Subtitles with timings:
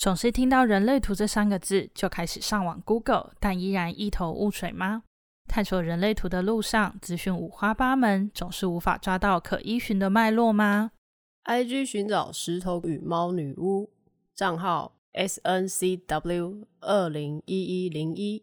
[0.00, 5.02] 总是听到人类图这三个字就开始上网 Google，但依然一头雾水吗？
[5.46, 10.92] 探索人类图的路上，资讯五花八门，总是无法抓到可依循的脉络吗
[11.44, 13.90] ？IG 寻找石头与猫女巫，
[14.34, 18.42] 账号 SNCW 二零一一零一。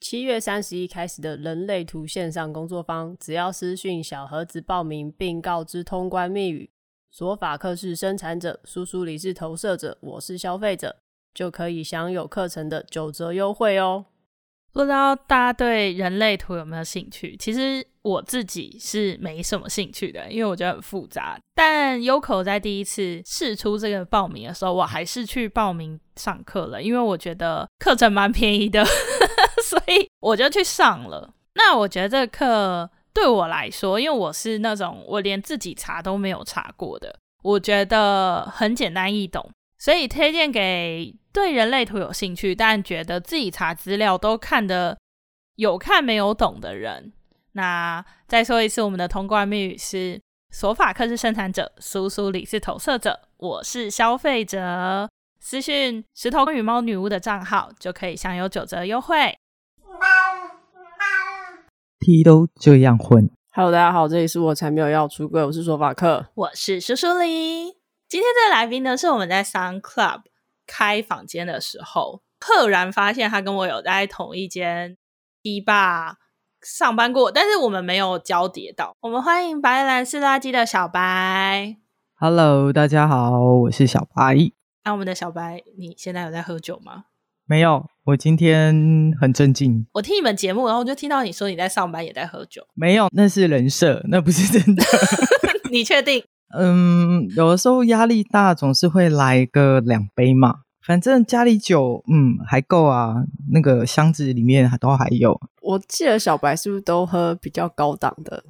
[0.00, 6.68] 七月三十一开始的人类图线上工作坊，只要私讯小盒子报名，并告知通关密语。
[7.18, 10.94] 索法克是生产者，苏苏里是投射者，我是消费者，
[11.32, 14.04] 就可以享有课程的九折优惠哦。
[14.70, 17.34] 不知道大家对人类图有没有兴趣？
[17.38, 21.40] 其实我自己是没什么兴趣的，因为我觉得很复杂。
[21.54, 28.84] 但 Yoko 在第一次试出这个报名的时候，我还是去报名上课了，因为我觉得课程蛮便宜的，
[29.64, 31.32] 所以我就去上了。
[31.54, 32.90] 那我觉得这个课。
[33.16, 44.98] 对我来说，因为我是那种我连自己查都没有查过的，我觉得很简单易懂，所以推荐给对人类图有兴趣，但觉得自己查资料都看得
[45.54, 47.10] 有看没有懂的人。
[47.52, 50.20] 那再说一次，我们的通关密语是：
[50.50, 55.08] 索法克是生产者，苏苏里是投射者，我是消费者。
[55.40, 59.34] 私讯石头与猫女巫的账号就可以享有九折优惠。
[62.06, 63.28] T 都这样混。
[63.52, 67.64] Hello，大家好，这里是我才没有要出柜，我是说法克，我是苏苏里。
[68.08, 70.20] 今天这个来宾呢，是我们在 Sun Club
[70.68, 74.96] 开房间的时候，赫然发现他跟我有在同一间
[75.42, 76.14] T bar
[76.62, 78.94] 上班过，但是我们没有交叠到。
[79.00, 81.76] 我们欢迎白兰斯垃圾的小白。
[82.14, 84.52] Hello，大家好，我是小白。
[84.84, 87.06] 那、啊、我们的小白，你现在有在喝酒吗？
[87.48, 89.86] 没有，我今天很正经。
[89.92, 92.60] 我听你们节目，然后我就听到你说你在上班也在喝酒。
[92.74, 94.82] 没有，那是人设，那不是真的。
[95.70, 96.24] 你确定？
[96.58, 100.56] 嗯，有的时候压力大，总是会来个两杯嘛。
[100.84, 103.14] 反正家里酒，嗯，还够啊。
[103.52, 105.40] 那个箱子里面都还有。
[105.62, 108.42] 我记得小白是不是都喝比较高档的？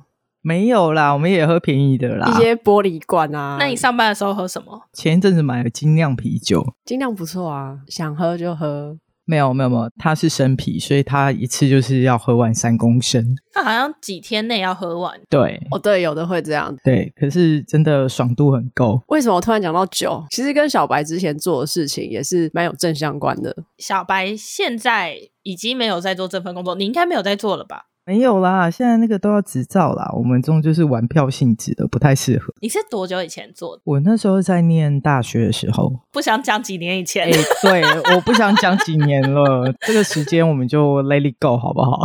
[0.47, 3.57] 没有啦，我们也喝便宜的啦，一些玻璃罐啊。
[3.59, 4.81] 那你上班的时候喝什么？
[4.93, 8.97] 前一阵子买了精酿啤酒，精酿不错啊，想喝就喝。
[9.25, 13.35] 没有没有没有，它是生啤，所以它一次就是要喝完三公升。
[13.53, 15.21] 它好像几天内要喝完。
[15.29, 16.73] 对，哦对，有的会这样。
[16.85, 19.03] 对，可是真的爽度很够。
[19.09, 20.25] 为什么我突然讲到酒？
[20.31, 23.53] 其实跟小白之前做的事情也是蛮有正相关的。
[23.79, 27.87] 小白现在已经没有在做这份工作，你应该没有在做了吧？
[28.07, 30.09] 没有啦，现在那个都要执照啦。
[30.15, 32.55] 我们这种就是玩票性质的，不太适合。
[32.61, 33.83] 你是多久以前做的？
[33.85, 35.93] 我那时候在念大学的时候。
[36.13, 37.27] 不想讲几年以前。
[37.27, 39.75] 哎、欸，对，我不想讲几年了。
[39.81, 42.05] 这个时间我们就 let it go 好不好？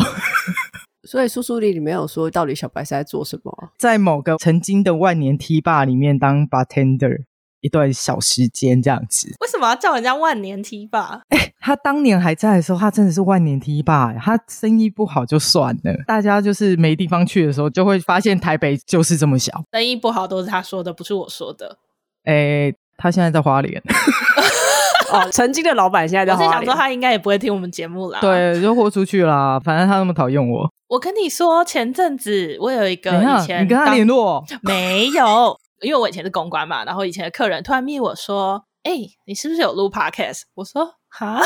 [1.08, 3.70] 所以叔叔里里面有说，到底小白是在做什么？
[3.78, 7.26] 在某个曾经的万年 T bar 里面当 bartender。
[7.62, 11.22] 一段小时间这样子，为什么要叫人家万年 T 爸？
[11.30, 14.14] 哎、欸，他当年还在的时候，他真的是万年 T 爸。
[14.14, 19.54] 他生意不好就算了，大家就是没地方去的时候，就会发现台北就是这么小。
[19.72, 21.78] 生意不好都是他说的，不是我说的。
[22.24, 23.82] 哎、欸，他现在在花莲。
[25.12, 26.50] 哦，曾经的老板现在在花莲。
[26.50, 28.20] 我是想说，他应该也不会听我们节目啦。
[28.22, 29.60] 对，就豁出去啦。
[29.60, 30.72] 反正他那么讨厌我。
[30.88, 35.58] 我跟你说，前阵子我有一个以前，你跟他联络没有？
[35.82, 41.40] 因为我以前是公关嘛，然后以前的客人突然密我说：“哎、欸，你是不是有录 podcast？” 我说：“哈，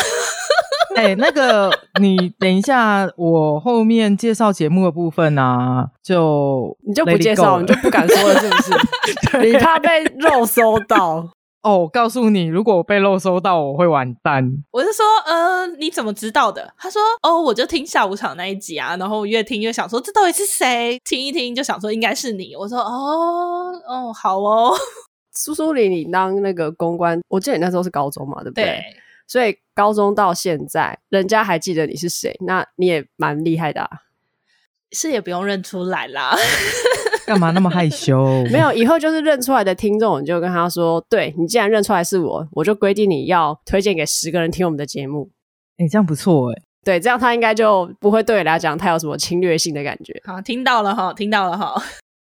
[0.96, 8.72] 哎、欸，那个你等一下，我后面介绍节目的部分啊，就你就不介绍，你就不敢说了，是不是？
[9.46, 11.30] 你怕被肉搜到。”
[11.66, 14.64] 哦，我告诉你，如果我被漏收到，我会完蛋。
[14.70, 16.72] 我是说，呃，你怎么知道的？
[16.78, 21.02] 他说，哦，我就听下午场那一集啊，然后越听越想说，这到底是谁？
[21.04, 22.56] 听一听就想说应该是你。
[22.56, 24.76] 我说，哦，哦，好哦。
[25.32, 28.66] 苏苏里，你当那个公关，我记得你那时候是高中嘛，对不对？
[28.66, 28.84] 对。
[29.26, 33.90] 所以高中到现在，人家还记得你是谁，那你也蛮厉害的啊。
[34.92, 36.38] 是也不用认出来啦。
[37.26, 38.44] 干嘛那么害羞？
[38.52, 45.30] 没有，以后就是认出来的听众，你就跟他说：“对，你既然认出来是我，我就规定你要推荐给十个人听我们的节目。”
[45.78, 46.62] 哎，这样不错哎。
[46.84, 50.14] 对，这样他应该就不会对你来讲太有什么侵略性的感觉。
[50.24, 51.74] 好，听到了哈，听到了哈。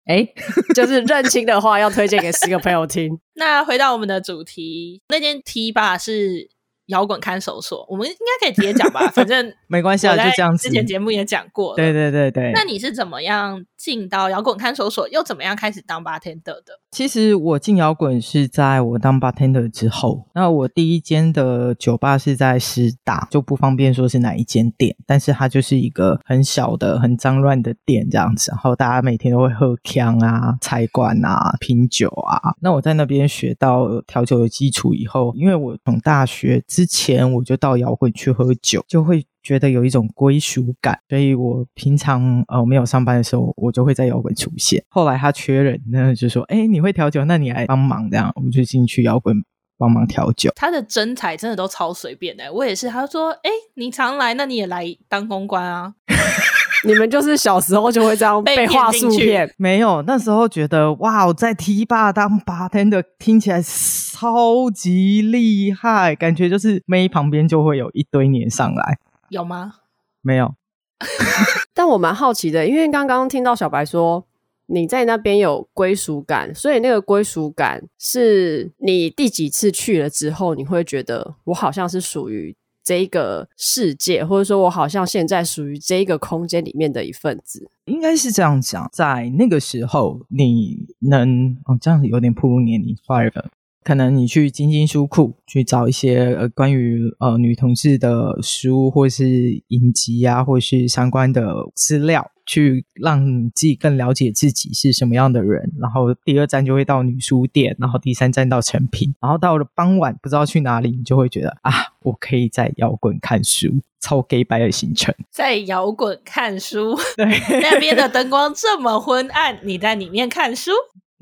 [0.06, 0.26] 哎，
[0.74, 3.18] 就是认清的话，要推荐给十个朋友听。
[3.36, 6.48] 那回到我们的主题，那间 T 吧是。
[6.88, 10.68] 摇滚看守所，我们应该可以直接讲吧， 反正没关系啊，就这样子。
[10.68, 12.52] 之前节目也讲过了，对对对对。
[12.52, 16.80] 那你是怎么样进到摇滚看守所，又怎么样开始当 bartender 的？
[16.90, 20.26] 其实我进摇滚是在我当 bartender 之后。
[20.34, 28.50] 那我第一间的酒吧是在师大，就不方便说是哪一间店，但是它就是一个很小的、很脏乱的店这样子。
[28.52, 32.54] 然后大家每天都会喝枪啊、菜馆啊、品酒啊。
[32.62, 39.26] 那我在那边学到调酒的基础以后，因为我从大学之前我就到摇滚去喝酒，就会。
[39.44, 44.82] 觉得有一种归属感，所以我平常呃没有上班的时候，我就会在摇滚出现。
[44.88, 49.36] 后来他缺人呢，就说：“哎，你会调酒，那你来帮忙。”这样我们就进去摇滚
[49.76, 50.50] 帮忙调酒。
[50.56, 52.88] 他的真才真的都超随便的，我也是。
[52.88, 55.94] 他说：“哎，你常来，那你也来当公关啊？”
[56.86, 59.50] 你们就是小时候就会这样被话术骗？
[59.56, 68.98] 没有，那时候觉得哇，我在 T 吧当 bartender 听起来超级厉害，感觉就是妹旁边就会有一堆黏上来。
[69.34, 69.74] 有吗？
[70.22, 70.54] 没有。
[71.74, 74.24] 但我蛮好奇的，因为刚刚听到小白说
[74.66, 87.68] 你在那边有归属感，所以那个归属感是你第几次去了之后，你会觉得我好像是属于这个世界，或者说我好像现在属于这个空间里面的一份子。
[87.86, 93.46] 应该是这样讲，在那个时候，你能哦，这样子有点暴露年龄，whatever。
[93.84, 105.70] 可能你去金金书库去找一些呃关于呃女同志的书，或是影集啊，或是相关的资料，去让你自己更了解自己是什么样的人。
[105.78, 111.72] 然后第二站就会到女书店，然后第三站到成品，然后到了傍晚不知道去哪里，你就会觉得啊，
[112.02, 113.68] 我可以在摇滚看书，
[114.00, 115.14] 超 gay 白的行程。
[115.30, 117.26] 在摇滚看书， 对，
[117.60, 120.70] 那边的灯光这么昏暗，你在里面看书。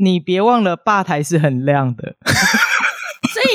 [0.02, 2.16] 你别忘了，吧台是很亮的。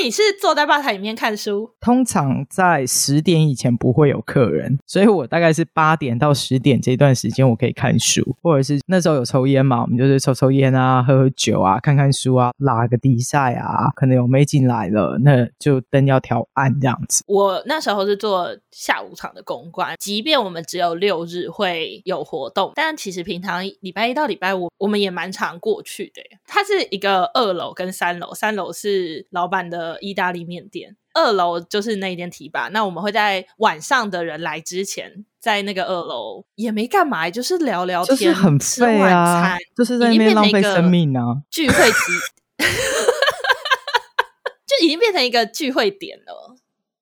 [0.02, 1.70] 你是坐在吧台里面看书？
[1.80, 17.24] 通常在十点以前不会有客人，所以我大概是八点到十点这段时间我可以看书，或者是那时候有抽烟嘛，我们就是抽抽烟啊，喝喝酒啊，看看书啊，拉个比赛啊，可能有妹进来了，那就灯要调暗这样子。
[17.26, 26.22] 我那时候是做下午场的公关，即便我们只有六日会有活动，但其实平常礼拜一到礼拜五我们也蛮常过去的。
[26.46, 32.68] 它是一个二楼跟三楼，三楼是老板的意大利面店，二楼就是那间提吧。
[32.72, 41.42] 那我们会在晚上的人来之前，在那个二楼也没干嘛，就是聊聊天，就是很废啊，就是在那边浪费生命啊。
[41.50, 42.64] 聚会集，
[44.66, 46.56] 就已经变成一个聚会点了。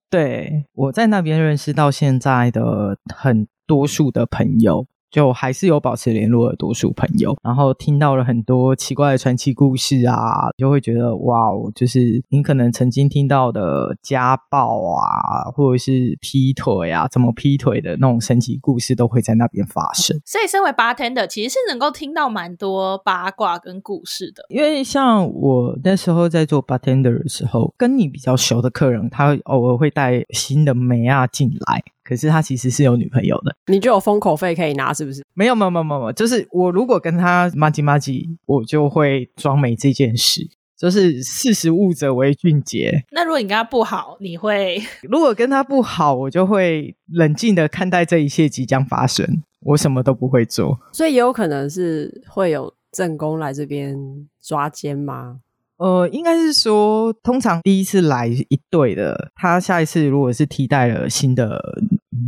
[0.08, 4.86] 对，我在那边认识到现在的很多数的朋友。
[5.10, 20.20] 就还是有保持联络的多数朋友，然后听到了很多奇怪的传奇故事啊，就会觉得哇哦，就是你可能曾经听到的家暴啊，或者是劈腿啊，怎么劈腿的那种神奇故事，都会在那边发生。
[20.24, 24.44] 所以，身为 bartender，其实是能够听到蛮多八卦跟故事的。
[24.48, 31.82] 因为像我那时候在做 bartender 的时候，跟你比较熟的客人，他偶尔会带新的梅啊进来。
[32.06, 35.24] 可是他其实是有女朋友的，你就有封口费可以拿，是不是？
[35.34, 40.48] 没有没有没有没有，就是我如果跟他麻吉麻吉，我就会装没这件事，
[40.78, 43.04] 就是识时务者为俊杰。
[43.10, 44.80] 那如果你跟他不好，你会？
[45.02, 50.78] 如果跟他不好，我就会冷静的看待这一切即将发生，我什么都不会做。
[50.92, 53.96] 所以也有可能是会有正宫来这边
[54.40, 55.40] 抓奸吗？
[55.78, 61.62] 呃，应该是说，通常第一次来一对的，他下一次如果是替代了新的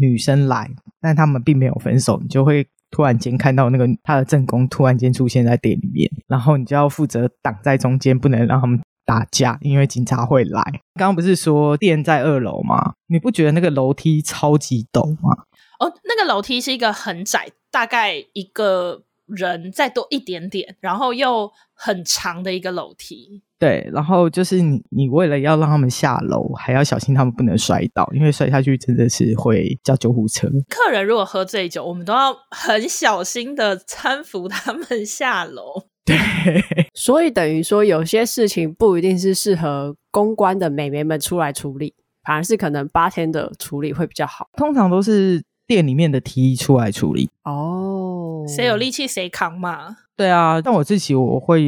[0.01, 0.71] 女生来，
[1.01, 10.63] 但他们并没有分手，你就会突然间看到那个他的正宫突然间出现在店里面，然后你就要负责挡在中间，不能让他们打架，因为警察会来。
[10.95, 12.95] 刚刚不是说店在二楼吗？
[13.07, 15.45] 你不觉得那个楼梯超级陡吗？
[15.81, 19.05] 哦，那个楼梯是一个很窄，大概一个。
[19.29, 23.43] 人再多一点点，然后又很长的一个楼梯。
[23.59, 30.49] 对，然后就是你，你为了要让他们下楼，还要小心他们不能摔倒，因为摔下去真的是会叫救护车。
[30.69, 35.87] 客人如果喝醉酒，我们都要很小心的搀扶他们下楼。
[36.05, 36.17] 对，
[36.95, 44.49] 所以等于说有些事情不一定是适合公关的美眉们出来处理，反而是可能 bartender 处理会比较好。
[44.57, 45.43] 通常都是。
[45.69, 49.99] 店里面的提议出来处理哦，谁有力气谁扛嘛。
[50.17, 51.61] 对啊，但我自己我会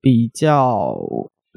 [0.00, 0.96] 比较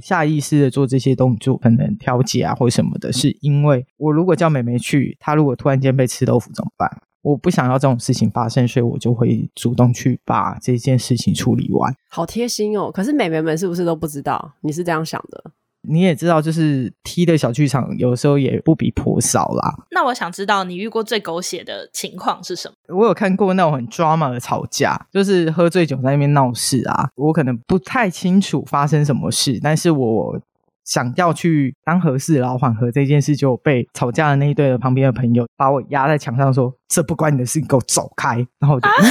[0.04, 6.90] 下意识的做这些动作，可能调解啊或什么的，是因为我如果叫妹妹去，她如果突然间被吃豆腐怎么办？
[7.22, 11.94] 我不想要这种事情发生，所以我就会主动去把这件事情处理完。
[12.10, 12.90] 好贴心哦！
[12.92, 15.52] 可是妹妹们是不是都不知道你是这样想的？
[15.88, 19.76] 你也知道，就是 T 的小剧场有时候也不比婆少啦。
[19.92, 22.96] 那我想知道你遇过最狗血的情况是什么？
[22.96, 27.10] 我有看过那种很 drama 的吵架，就是喝醉酒在那边闹事啊。
[27.16, 30.40] 我可能不太清楚发生什么事，但是我
[30.84, 38.88] 想要去当和事佬缓和这件事，就被吵架的那一对的旁边的朋友把我压在墙上说：“这不关你的事，你给我走开。”然后我就。
[38.88, 38.94] 啊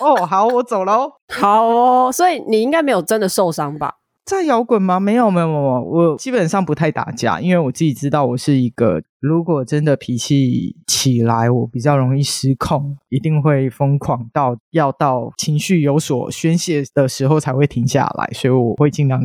[0.00, 1.12] 哦，好，我走喽。
[1.28, 3.96] 好哦，所以你应该没有真的受伤吧？
[4.30, 5.00] 在摇滚吗？
[5.00, 5.82] 没有，没有，没有。
[5.82, 19.20] 我基本上不太打架，因为我自己知道我是一个，如果真的脾气起来，我比较容易失控，一定会疯狂到要到情绪有所宣泄的时候才会停下来，所以我会尽量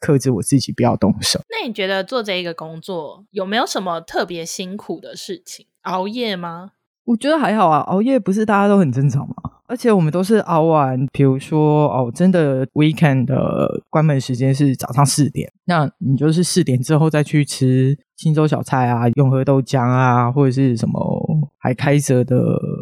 [0.00, 1.38] 克制我自己，不要动手。
[1.50, 5.66] 那你觉得做这一个工作有没有什么特别辛苦的事情？
[5.82, 6.70] 熬夜吗？
[7.04, 9.34] 我觉得还好啊，熬夜不是大家都很正常吗？
[9.68, 22.36] 而且我们都是熬完，比如说哦，真的 weekend 的关门时间是早上四点，那你就是四点之后再去吃清粥小菜啊、永和豆浆啊，或者是什么还开着的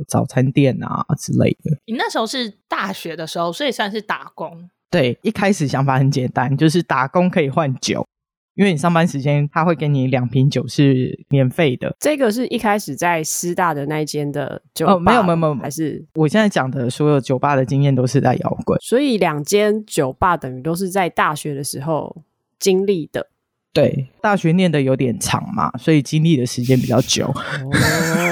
[0.08, 1.76] 早餐店啊之类的。
[1.86, 4.68] 你那时候是大学的时候，所以算是打工。
[4.90, 8.06] 对，一开始想法很简单，就是打工可以换酒。
[8.54, 11.94] 因为你上班时间，他会给你两瓶酒是免费的。
[11.98, 14.92] 这个是一开始在师大的那一间的酒吧？
[14.94, 18.78] 哦，没有没有没有，还是我现在讲的所有酒吧的经验都是在摇滚。
[18.80, 22.22] 所以两间酒吧等于都是在大学的时候
[22.58, 23.28] 经历的。
[23.72, 27.26] 对，大学念的有点长嘛，所以经历的时间比较久。
[27.26, 28.23] 哦，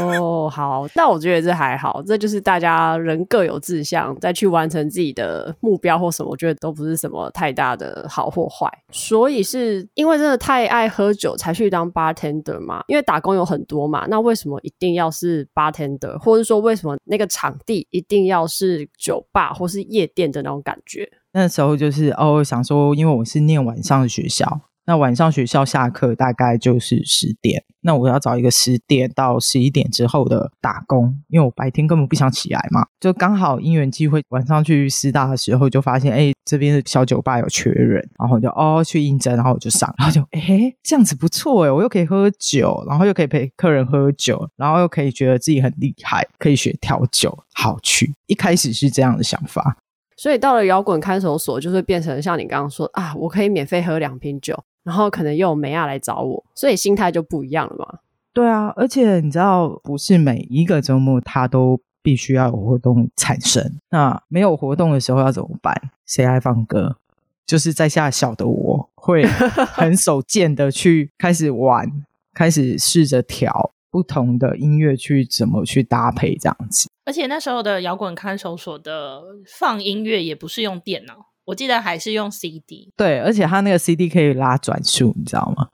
[0.53, 8.71] 好，那我觉得这还好，这就是大家人各有志向，再去完成自己的目标或什么，我觉得都不是什么太大的好或坏。
[8.91, 12.85] 所以是因为真的太爱喝酒才去当 bartender 嘛？
[12.89, 21.09] 因为打工有很多嘛，那为什么一定要是 bartender，或者说为什么那个场地一定要是酒吧或是夜店的那种感觉？
[21.33, 24.61] 那时候就是哦，想说，因为我是念晚上的学校。
[24.85, 48.13] 那晚上学校下课大概就是十点，那我要找一个十点到十一点之后的打工，因为我白天根本不想起来嘛，就刚好因缘际会，晚上去师大的时候就发现，哎，这边的小酒吧有缺人，然后我就哦去应征，然后我就上，然后就哎这样子不错诶，我又可以喝酒，然后又可以陪客人喝酒，然后又可以觉得自己很厉害，可以学调酒，好去。
[48.27, 49.77] 一开始是这样的想法，
[50.17, 54.61] 所以到了摇滚看守所，就会变成像你刚刚说啊，我可以免费喝两瓶酒。
[54.85, 57.99] 然后可能又有梅亚来找我，所以心态就不一样了嘛。
[58.33, 63.79] 对啊，而且你知道，不是每一个周末他都必须要有活动产生。
[63.91, 65.75] 那没有活动的时候要怎么办？
[66.07, 66.97] 谁来放歌？
[67.45, 69.27] 就是在下小的我会
[69.75, 71.87] 很手贱的去开始玩，
[72.33, 76.89] 开始试着调不同的音乐去怎么去搭配这样子。
[77.05, 81.27] 而且那时候的摇滚看守所的放音乐也不是用电脑。
[81.45, 85.69] 我记得还是用 CD，对，而且它那个 CD 可以拉转速，你知道吗？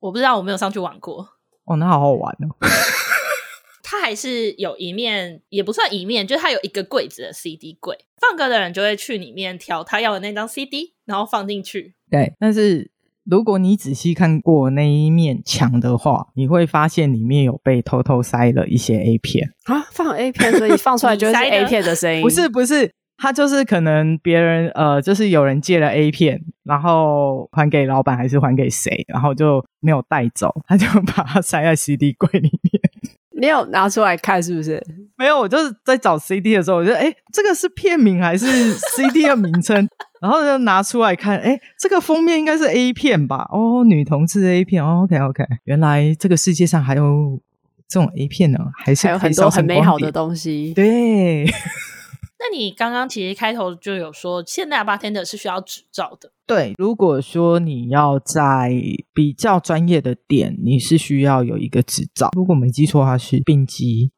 [0.00, 1.28] 我不知道，我没有上去玩过。
[1.64, 2.56] 哦，那好好玩哦。
[3.84, 11.94] 它还是有一面，也不算一面，就是它有一个柜子的 CD 柜，放歌的人就会去里面挑他要的那张 CD，然后放进去。
[12.10, 12.90] 对，但是
[13.24, 22.22] 如果你仔细看过那一面墙的话，你会发现里面有被偷偷塞了一些 A 片啊，放 A 片，所以放出来 就是 A 片的声音。
[22.22, 22.92] 不是，不是。
[23.22, 32.82] 他就是可能别人呃，就是有人借了 A 片，然后还给老板还是还给谁，然后就没有带走，他就把它塞在 CD 柜里面。
[33.40, 34.84] 你有拿出来看是不是？
[35.16, 38.44] 没有，我就是在找 CD 的时候，我觉得哎，这个是片名还是
[38.96, 39.88] CD 的名称？
[40.20, 43.46] 然后就拿出来看，哎，这个封面应该是 A 片吧？
[43.52, 47.40] 哦，女同志 A 片，哦，OK OK，原来这个世界上还有
[47.86, 51.46] 这种 A 片呢，还是还有很多很美好的东西，对。
[52.42, 56.32] 那你刚刚其实开头就有说，现在 bartender 是需要执照的。
[56.44, 58.72] 对，如果说你要在
[59.14, 62.30] 比较专业的店，你是需要有一个执照。
[62.34, 64.10] 如果没记错的话，是丙级。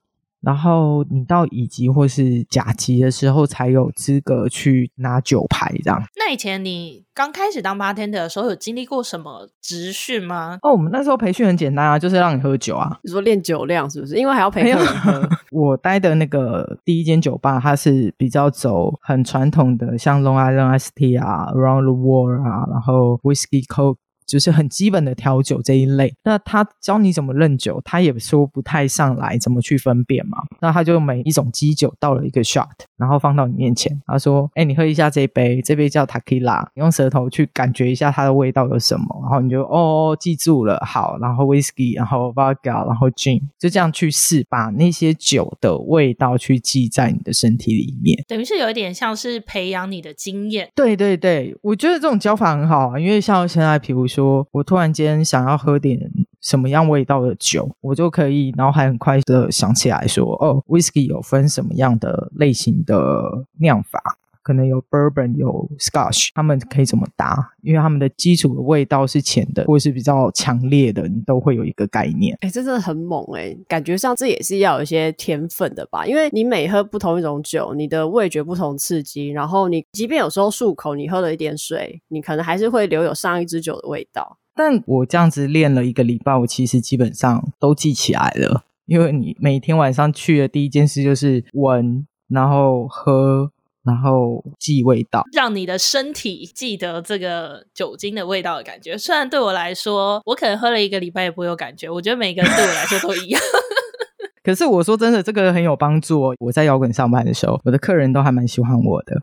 [0.45, 6.03] 然后你到乙级或是甲级的时候，才有资格去拿酒牌这样。
[6.17, 10.59] 那以前你刚开始当 bartender 的时候，有经历过什么职训吗？
[10.63, 12.99] 哦，我们那时候培训很简单啊，就是让你喝酒啊。
[13.03, 14.17] 你说练酒量是不是？
[14.17, 15.29] 因为还要陪客人喝。
[15.51, 23.97] 我待的那个第一间酒吧，它是比较走很传统的，像 Long Island Iced Tea 啊，Around the World 啊，然后 Whiskey Coke。
[24.27, 30.39] 就是很基本的调酒这一类，那他教你怎么认酒，他也说不太上来怎么去分辨嘛。
[30.61, 50.69] 那他就每一种基酒倒了一个 shot，然后放到你面前，他说：“哎，你喝一下这杯，这杯叫 Tequila，你用舌头去感觉一下它的味道有什么。”然后你就哦记住了，好，然后 Whisky，然后 Vodka，然后 Gin，就这样去试，把那些酒的味道去记在你的身体里面，等于是有一点像是培养你的经验。
[50.75, 54.47] 对对对，我觉得这种教法很好啊，因为像现在，比如说。
[54.53, 55.99] 我突然间想要喝点
[56.41, 64.01] 什么样味道的酒，我就可以脑海很快的想起来说，哦，whisky 有分什么样的类型的酿法。
[64.45, 67.53] 可能有 bourbon 有 scotch，他们可以怎么搭？
[67.63, 72.37] 因为他们的基础的味道是浅的，或者是比较强烈的，你都会有一个概念。
[72.43, 76.07] 哎、欸，这真的很猛哎、欸，感觉上这也是要有一些天分的吧？
[76.07, 84.39] 因为你每喝不同一种酒，你的味觉不同刺激，然后你即便有时候漱口，你喝了一点水，你可能还是会留有上一支酒的味道。
[84.55, 93.51] 但我这样子练了一个礼拜，我其实基本上都记起来了，因为你每天晚上去的第一件事就是闻，然后喝。
[93.85, 98.97] 然后记味道，让你的身体记得这个酒精的味道的感觉。
[98.97, 101.89] 虽然对我来说，我可能喝了一个礼拜也不会有感觉。
[101.91, 103.41] 我觉得每个人对我来说都一样。
[104.43, 106.35] 可是我说真的，这个很有帮助哦。
[106.39, 109.23] 我在摇滚上班的时候，我的客人都还蛮喜欢我的。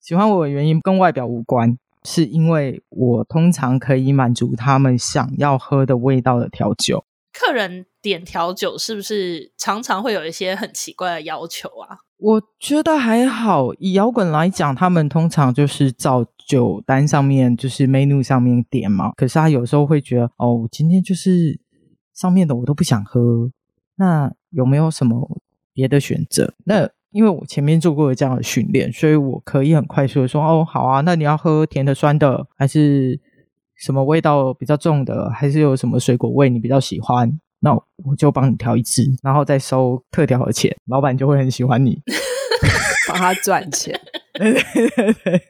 [0.00, 7.04] 喜欢我的原因跟外表无关，是因为我通常可以满足他们想要喝的味道的调酒。
[7.38, 11.98] 客人点调酒是不是常常会有一些很奇怪的要求啊？
[12.16, 19.12] 我觉得还好，以摇滚来讲，他们通常就是照酒单上面，就是 menu 上面点嘛。
[19.16, 21.60] 可是他有时候会觉得，哦，今天就是
[22.12, 23.52] 上面的我都不想喝，
[23.94, 25.40] 那有没有什么
[25.72, 26.54] 别的选择？
[26.64, 33.20] 那因为我前面做过这样的训练，所以我可以很快速的说，哦，好啊，那你要喝甜的、酸的，还是
[33.78, 37.30] 什么味道比较重的，还是有什么水果味你比较喜欢？
[37.60, 42.00] 那我就帮你调一支，然后再收特调的钱，老板就会很喜欢你，
[43.08, 43.98] 帮他赚钱。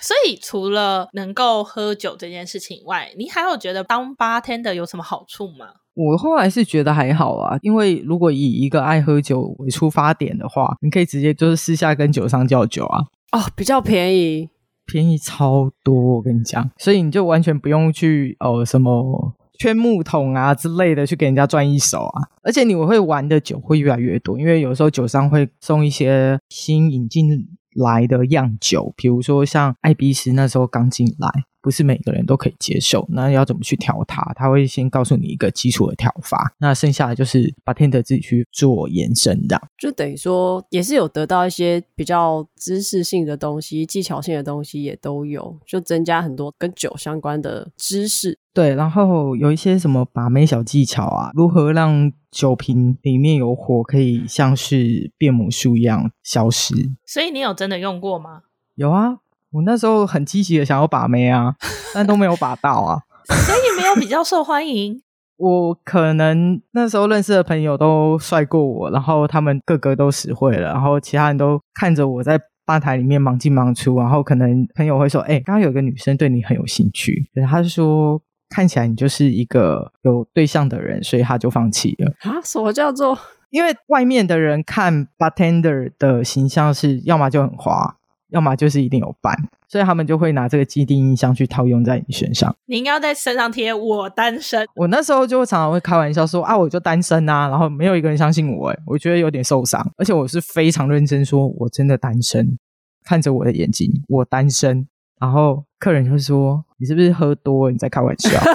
[0.01, 5.67] 所以除了能够喝酒这件事情以外，你还有觉得当 bartender 有什么好处吗？
[5.93, 13.05] 我后来是觉得还好啊，因为如果以一个爱喝酒为出发点的话，你可以直接就是私下跟酒商叫酒啊。
[13.33, 14.49] 哦，比较便宜，
[14.89, 19.35] 便宜超多，我跟你讲，所以你就完全不用去哦什么。
[19.61, 31.29] 圈木桶啊之类的去给人家赚一手啊，而且你会玩的酒会越来越多，因为有时候酒商会送一些新引进来的样酒，比如说像艾比斯那时候刚进来。
[31.69, 34.33] 不是每个人都可以接受，那要怎么去调它？
[34.35, 48.39] 他会先告诉你一个基础的调法，那剩下的就是 bartender 自己去做延伸的，就等于说也是有得到一些比较知识性的东西、技巧性的东西也都有，就增加很多跟酒相关的知识。
[48.55, 56.75] 对，然后有一些什么把妹小技巧啊，如何让酒瓶里面有火可以像是变魔术一样消失？
[57.05, 58.45] 所以你有真的用过吗？
[58.75, 59.19] 有啊。
[59.51, 61.55] 我那时候很积极的想要把妹啊，
[61.95, 63.01] 但都没有把到啊，
[63.47, 65.01] 所以没有比较受欢迎。
[65.39, 82.13] 我可能那时候认识的朋友都帅过我，然后他们个个都死会了，然后其他人都看着我在吧台里面忙进忙出，然后可能朋友会说：“哎、欸，刚刚有个女生对你很有兴趣。”可是他就说看起来你就是一个有对象的人，所以他就放弃了。
[82.31, 82.43] 啊？
[82.43, 83.17] 什么叫做？
[83.51, 87.95] 因为外面的人看 bartender 的形象是要么就很花。
[88.31, 89.35] 要么就是一定有伴，
[89.69, 92.55] 所以他们就会拿这个既定印象去套用在你身上。
[92.67, 94.67] 你应该要在身上贴“我单身”。
[94.77, 99.85] 我那时候就常常会开玩笑说：“啊，我就单身啊。”然后没有一个人相信我，诶，我觉得有点受伤。
[99.97, 102.59] 而且我是非常认真说：“我真的单身。”
[103.05, 104.87] 看着我的眼睛，我单身。
[105.19, 107.71] 然后客人就会说：“你是不是喝多？
[107.71, 108.31] 你在开玩笑？”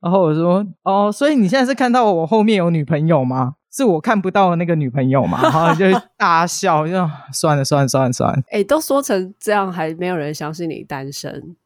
[0.00, 5.84] 然后我说：“哦，所以你现在是看到我后面有女朋友吗？”是我看不到的那个女朋友嘛， 然后就
[6.16, 6.92] 大笑，就
[7.32, 8.38] 算了算了算了算了。
[8.48, 11.56] 哎、欸，都说成这样，还没有人相信你单身，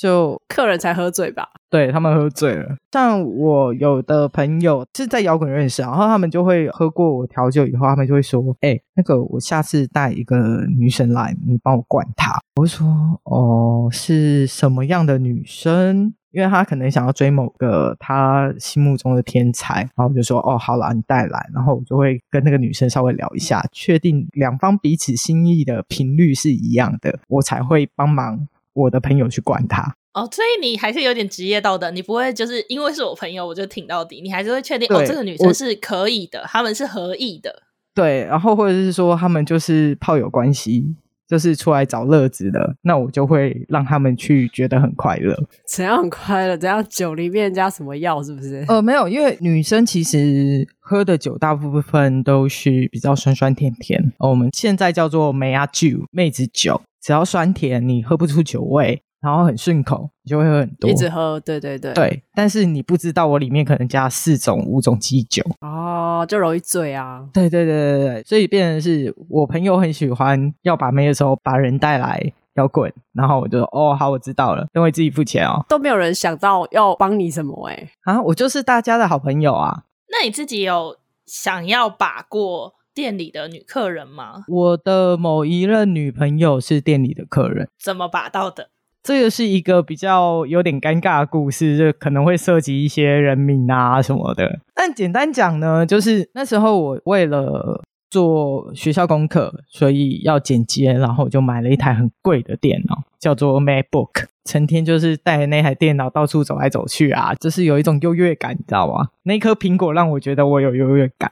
[0.00, 1.46] 就客人才喝醉吧？
[1.68, 2.74] 对，他们喝醉了。
[2.90, 12.86] 像我有的朋友是在摇滚认识，然后他们就会喝过我调酒以后，他们就会说：“哎、欸，那个我下次带一个女生来，你帮我灌她。”我会说
[13.24, 28.46] ：“哦，是什么样的女生？”因为他可能想要追某个他心目中的天才，然后我就说哦，好了，你带来，然后我就会跟那个女生稍微聊一下，确定两方彼此心意的频率是一样的，我才会帮忙
[28.80, 29.94] 我的朋友去管他。
[30.12, 37.62] 哦，所以你还是有点职业道德，你不会就是因为是我朋友我就挺到底，你还是会确定哦，这个女生是可以的，他们是合意的。
[37.94, 40.96] 对，然后或者是说他们就是炮友关系。
[41.30, 45.32] 就是出来找乐子的，那我就会让他们去觉得很快乐。
[45.64, 46.56] 怎样很快乐？
[46.56, 48.20] 怎样酒里面加什么药？
[48.20, 48.64] 是不是？
[48.66, 54.12] 呃，没有，因为女生其实喝的酒大部分都是比较酸酸甜甜。
[54.18, 59.00] 呃，我们现在叫做梅亚酒，妹子酒，只要酸甜，你喝不出酒味。
[59.20, 62.22] 然后很顺口，你就会喝很多，一直喝，对对对，对。
[62.34, 67.28] 但是你不知道我里面可能加四种、五种基酒哦，就容易醉啊。
[67.32, 75.64] 对对对对对，所以变成是我朋友很喜欢要把妹的时候把人带来摇滚，然后我就说哦好，我知道了，等会自己付钱哦。
[75.68, 79.84] 都没有人想到要帮你什么哎、欸、啊，我就是大家的好朋友啊。
[80.08, 84.44] 那你自己有想要把过店里的女客人吗？
[84.48, 88.70] 我的某一任女朋友是店里的客人，怎么把到的？
[89.02, 94.60] 这个是一个比较有点尴尬的故事，就可能会涉及一些人名啊什么的。
[94.74, 104.26] 但简单讲呢，就是那时候我为了做学校功课，所以要剪接，然后就买了一台很贵的电脑，叫做 MacBook。
[104.44, 109.08] 成天就是带着那台电脑到处走来走去啊，就是有一种优越感，你知道吗？
[109.22, 111.30] 那颗苹果让我觉得我有优越感，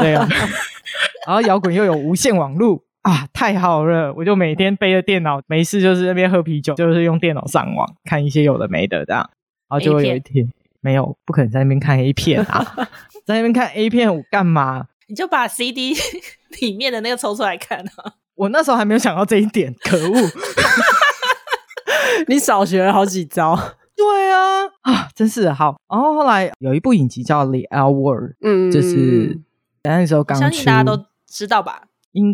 [0.00, 0.28] 对啊。
[1.26, 2.82] 然后摇滚又有无线网络。
[3.02, 4.12] 啊，太好了！
[4.14, 9.28] 我就每天背着电脑，没事就是那边喝啤酒，就是用电脑上网看一些有的没的这样。
[9.68, 10.48] 然后就会有一天
[10.80, 12.74] 没有，不可能在那边看 A 片啊，
[13.24, 14.86] 在那边看 A 片我干嘛？
[15.08, 15.94] 你就把 CD
[16.60, 18.14] 里面的那个抽出来看啊！
[18.34, 20.30] 我那时候还没有想到这一点，可恶！
[22.28, 23.56] 你少学了好几招。
[23.96, 25.76] 对啊，啊，真是好。
[25.88, 29.38] 然后后来有一部影集叫《The L Word》，嗯，就是
[29.84, 31.82] 那时候刚出，相信大家都知道吧？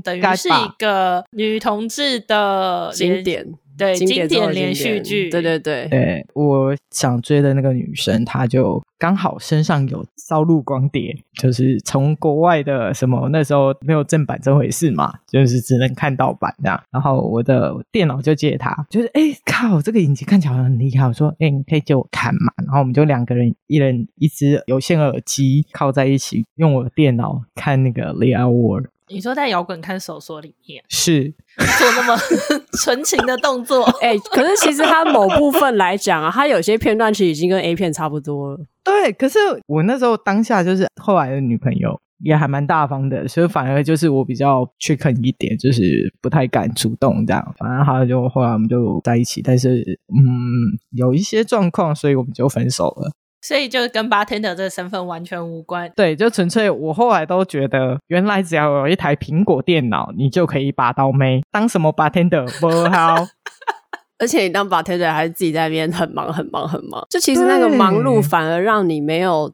[0.03, 6.27] 等于是一个女同志的经典，对经典，经典连续剧，对对对对。
[6.33, 16.83] 我想追的那个女生，她就刚好身上有烧录光碟，就是从国外的什么那时候没有正版这回事嘛，就是只能看盗版这样。
[16.91, 22.53] 然后我的电脑就借她，就是哎靠，这个影集看起来很厉害，我说哎你可以借我看嘛。
[22.65, 28.85] 然后我们就两个人，一人一只有线耳机靠在一起，用我的电脑看那个《The L Word》。
[29.09, 31.33] 你说在摇滚看守所里面是
[31.79, 32.17] 做那么
[32.83, 38.61] 纯情的动作， 哎、欸，可是其实它某部分来讲啊，它有些片段其实已经跟 A 片差不多了。
[38.83, 47.55] 对，可是我那时候当下就是后来的女朋友也还蛮大方的，所以反而就是我比较 chicken 一点，就是不太敢主动这样。
[47.59, 53.13] 反正他就后来我们就在一起，但是嗯，有一些状况，所以我们就分手了。
[53.47, 55.91] 所以就跟 bartender 这个身份完全无关。
[55.95, 61.43] 对，就纯粹我后来都觉得，原来只要有一台苹果电脑，你就可以把刀妹。
[61.53, 63.25] 当什么 bartender 不好，
[64.19, 67.07] 而且你当 bartender 还是自己在那边很忙很忙很忙。
[67.09, 69.53] 就其实那个忙碌反而让你没有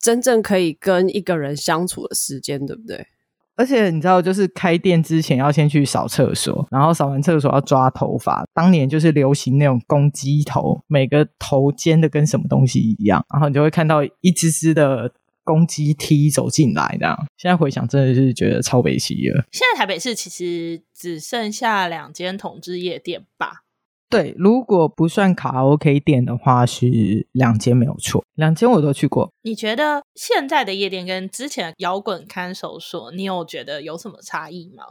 [0.00, 3.06] 真正可以跟一个人相处的时间，对不对？
[3.56, 8.44] 而且你知道，就是开店之前要先去扫厕所，然后扫完厕所要抓头发。
[8.52, 15.12] 当年就是流行那种公鸡头，每个头尖的跟什么东西一样，然后你就会看到一只只的
[15.44, 17.16] 公鸡踢走进来，这样。
[17.36, 19.44] 现在回想，真的是觉得超北七了。
[19.52, 23.63] 现在台北市其实只剩下两间同志夜店吧。
[24.14, 29.30] 对，如果不算卡拉 OK 店的话，是两间没有错，两间我都去过。
[29.42, 34.84] 你觉得现在的夜店跟之前摇滚看守所，你有觉得有什么差异吗？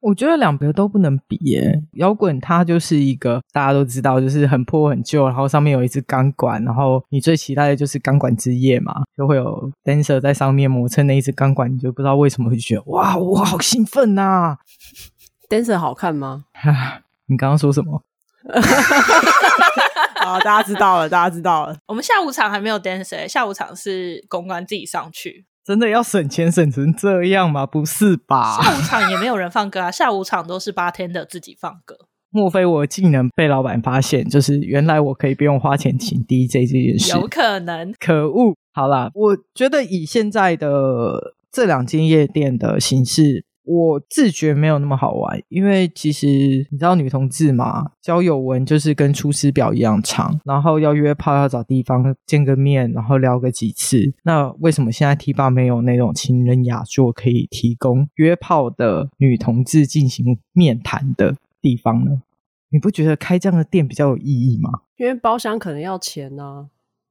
[0.00, 1.82] 我觉得两边都不能比耶。
[1.94, 14.58] 摇滚它就是一个大家都知道，就是很破很旧，然后上面有一支钢管，然后你最期待的就是钢管之夜嘛，就会有 dancer 在上面磨蹭那一支钢管，你就不知道为什么会觉得哇，我好兴奋呐、啊！
[15.50, 16.44] dancer 好看吗？
[17.26, 18.00] 你刚刚说什么？
[20.24, 21.76] 好，大家知道了，大家知道了。
[21.86, 25.46] 我们下午场还没有 dancer，下午场是公关自己上去。
[25.64, 27.66] 真的要省钱省成这样吗？
[27.66, 28.58] 不是吧？
[28.62, 31.96] 下午场也没有人放歌啊，下午场都是 bartender 自己放歌。
[32.30, 34.26] 莫非我的技能被老板发现？
[34.28, 37.16] 就是原来我可以不用花钱请 DJ 这件事？
[37.16, 37.92] 有可能。
[37.98, 38.54] 可恶！
[38.72, 43.44] 好啦，我觉得以现在的这两间夜店的形式。
[43.68, 46.26] 我自觉没有那么好玩，因为其实
[46.70, 54.14] 你知道女同志嘛，交友文就是跟出师表一样长，然后要约炮要找地方见个面，然后聊个几次。
[54.22, 62.22] 那为什么现在 T 吧没有那种情人雅座可以提供约炮的女同志进行面谈的地方呢？
[62.70, 64.70] 你不觉得开这样的店比较有意义吗？
[64.96, 66.66] 因为包厢可能要钱呢、啊。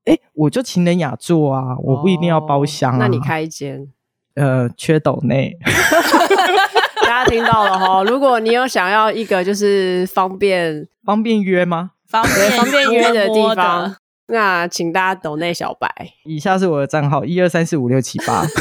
[0.06, 2.96] 诶，我就情人雅座啊，我不一定要包厢啊。
[2.96, 3.88] 哦、那你开一间？
[4.36, 5.58] 呃，缺斗内，
[7.08, 8.04] 大家听到了哈。
[8.06, 11.92] 如果你有想要一个就是方便方便约吗？
[12.06, 13.96] 方便方便约的地方，
[14.28, 15.90] 那请大家抖内小白。
[16.26, 18.46] 以下是我的账号：一二三四五六七八。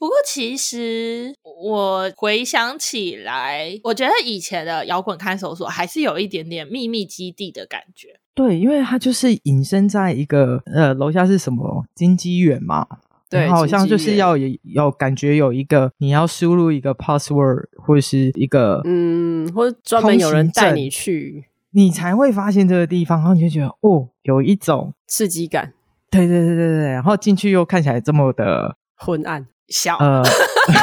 [0.00, 8.18] 不过其实我回想起来，我觉得以前的摇滚看守所还是有一点点秘密基地的感觉。
[8.34, 12.86] 对，因为它就是隐身在一个呃楼下是什么金鸡园嘛。
[13.32, 25.72] 对，好像就是要有有感觉有一个你要输入一个 password 或者是一个嗯，或者专门有人带你去，你才会发现这个地方，然后你就觉得哦，有一种刺激感。
[26.10, 30.22] 对对对对对，然后进去又看起来这么的昏暗、小，呃，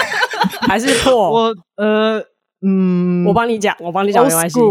[0.68, 1.32] 还是破？
[1.32, 2.20] 我呃
[2.62, 4.60] 嗯，我帮你讲，我帮你讲没关系。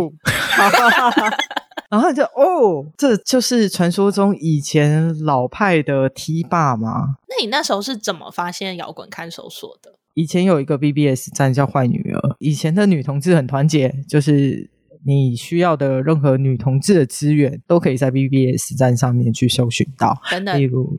[1.91, 7.17] 然后就哦，这就是传说中以前老派的 T 霸吗？
[7.29, 9.95] 那你那时候是怎么发现摇滚看守所的？
[10.13, 14.69] 以前有一个 BBS 站叫坏女儿，以前的女同志很团结，就是
[15.07, 20.21] 你需要的任何女同志的资源都可以在 BBS 站上面去搜寻到。
[20.31, 20.99] 等等，例如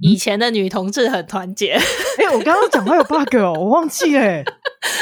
[0.00, 1.72] 以前的女同志很团结。
[2.18, 4.44] 哎、欸，我刚刚讲话有 bug 哦，我忘记哎。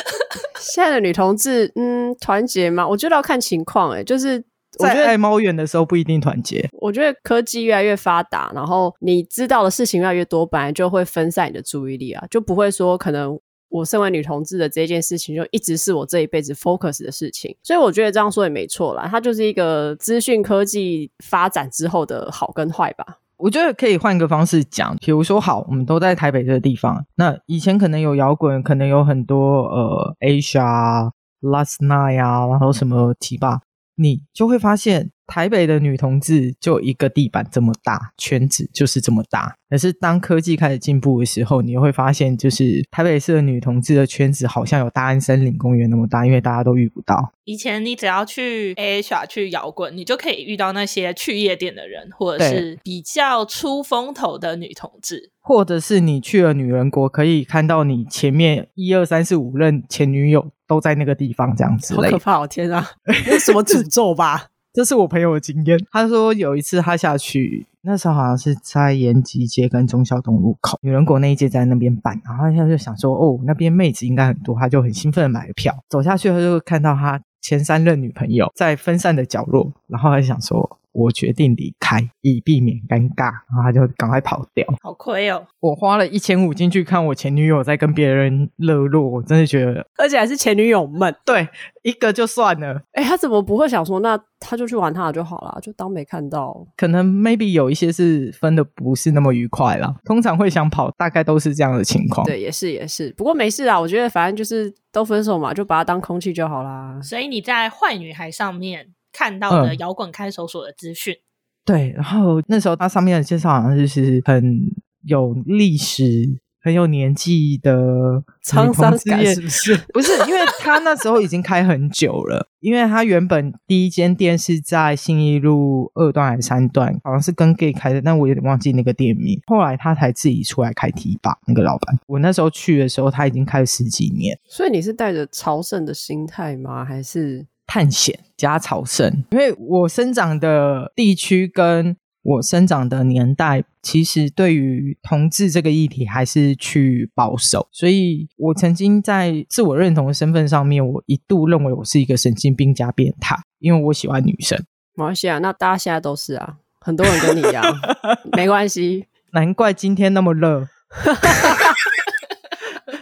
[0.59, 2.88] 现在的女同志，嗯，团结吗？
[2.88, 4.42] 我觉得要看情况，哎，就是。
[4.79, 6.69] 在爱猫园的时候不一定团结。
[6.81, 17.57] 我觉得科技越来越发达，然后你知道的事情越来越多，本来就会分散你的注意力啊，就不会说可能我身为女同志的这件事情就一直是我这一辈子 focus 的事情。
[17.62, 23.19] 所以我觉得这样说也没错啦，它就是一个资讯科技发展之后的好跟坏吧。
[23.39, 31.11] 我觉得可以换个方式讲，比如说好，我们都在台北这个地方，那以前可能有摇滚，可能有很多呃 Asia、
[31.43, 33.61] Last Night 啊，然后什么提吧。
[33.97, 39.57] 你就会发现，台北的女同志就一个地板这么大，圈子就是这么大。
[39.69, 47.33] 可是当科技开始进步的时候，你会发现，就是台北市的女同志的圈子好像有大安森林公园那么大，因为大家都遇不到。
[47.45, 60.53] 以前你只要去 AHR 去摇滚，你就可以遇到那些去夜店的人，或者是比较出风头的女同志，或者是你去了女人国，可以看到你前面一二三四五任前女友。
[60.67, 61.95] 都在那个地方，这样子。
[61.95, 62.41] 好可怕！
[62.41, 64.47] 哦天啊， 那是什么诅咒吧？
[64.73, 65.79] 这是我朋友的经验。
[65.91, 75.75] 他说有一次他下去，那时候好像是在延吉街跟忠孝东路口女人国那一街在那边办，然后他就想说，哦，那边妹子应该很多，他就很兴奋的买了票。
[75.89, 80.79] 走下去，他就看到他前三任女朋友在分散的角落，然后他就想说。
[80.97, 84.67] 我决定离开，以避免尴尬，然后他就赶快跑掉。
[84.83, 85.47] 好亏哦！
[85.61, 91.15] 我花了一千五进去看我前女友在跟别人热络，我真的觉得，而且还是前女友们。
[91.25, 91.47] 对，
[91.83, 92.81] 一个就算了。
[92.93, 96.67] 哎，他怎么不会想说，那他就去玩他的就好了，就当没看到？
[96.77, 99.95] 可能 maybe 有一些是分的不是那么愉快啦。
[100.05, 102.27] 通常会想跑，大概都是这样的情况。
[102.27, 103.13] 对，也是也是。
[103.17, 106.99] 不过没事啊，我觉得反正就是都分手嘛，就把它当空气就好啦。
[107.03, 108.89] 所以你在坏女孩上面。
[109.17, 111.25] 看到的摇滚看守所的资讯，嗯，
[111.65, 114.61] 对，然后那时候它上面的介绍好像就是很
[115.05, 119.77] 有历史、很有年纪的沧桑感，是不是？
[119.95, 129.41] 不是，因为他那时候已经开很久了，因为他原本第一间店是在信义路二段还是三段，好像是跟 gay 开的，但我有点忘记那个店名。
[129.47, 131.99] 后来他才自己出来开 T 吧，那个老板。
[132.07, 134.39] 我那时候去的时候，他已经开了十几年。
[134.45, 136.85] 所以你是带着朝圣的心态吗？
[136.85, 137.47] 还是？
[137.67, 154.59] 探险加朝圣，因为我生长的地区跟我生长的年代，其实对于同志这个议题还是去保守，所以我曾经在自我认同的身份上面，我一度认为我是一个神经病加变态，因为我喜欢女生。
[154.95, 157.65] 没关系啊，那大家现在都是啊，很多人跟你一样，
[158.37, 159.07] 没关系。
[159.33, 160.67] 难怪今天那么热。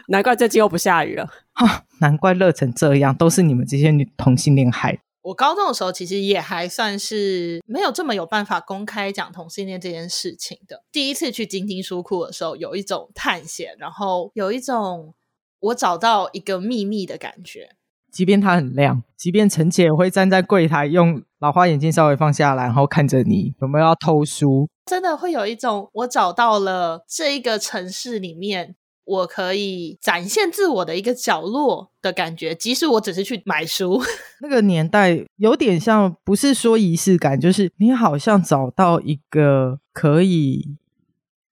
[0.08, 1.84] 难怪最近又不下雨了，哈！
[2.00, 5.00] 难怪热成这样，都是你们这些女同性恋害。
[5.22, 10.84] 我高中的时候其实也还算是没有这么有办法公开讲同性恋这件事情的。
[10.92, 15.14] 第一次去晶晶书库的时候，有一种探险，然后有一种
[15.60, 17.70] 我找到一个秘密的感觉。
[18.12, 28.76] 即便它很亮，即便陈姐会站在柜台，用老花眼镜稍微放下来，然后看着你有没有要偷书，真的会有一种我找到了这一个城市里面。
[29.04, 34.02] 我可以展现自我的一个角落的感觉，即使我只是去买书。
[34.40, 40.76] 那个年代有点像，不是说仪式感，就是你好像找到一个可以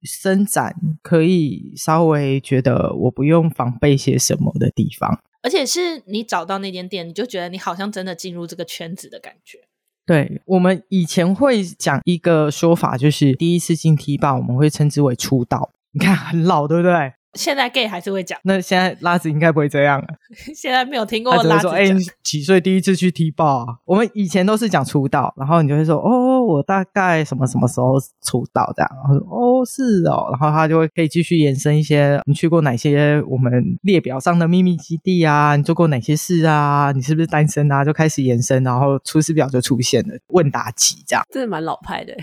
[0.02, 5.22] 伸展、可以稍微觉得我不用防备些什么的地方。
[5.42, 9.58] 而且是你找到那间店，你就觉得你好像真的进入这个圈子的感觉。
[10.06, 15.70] 对，我们以前会讲一个说法，就是第一次进 T 吧，我们会称之为出道。
[15.92, 17.12] 你看很老，对不对？
[17.34, 20.06] 现在 gay 还是会讲，那现在拉子应该不会这样了。
[20.54, 21.70] 现在没有听过拉子说。
[21.70, 23.66] 哎、欸，几岁第一次去踢爆啊？
[23.84, 28.90] 我们以前都是讲出道，然后你就会说，哦，我大概什么什么时候出道这样。
[28.92, 35.56] 然后说，哦，是哦，然后他就会可以继续延伸一些，你去过哪些我们列表上的秘密基地啊？
[35.56, 36.92] 你做过哪些事啊？
[36.94, 37.84] 你是不是单身啊？
[37.84, 42.14] 就开始延伸，然后出师表就出现了，问答集这样，真的蛮老派的。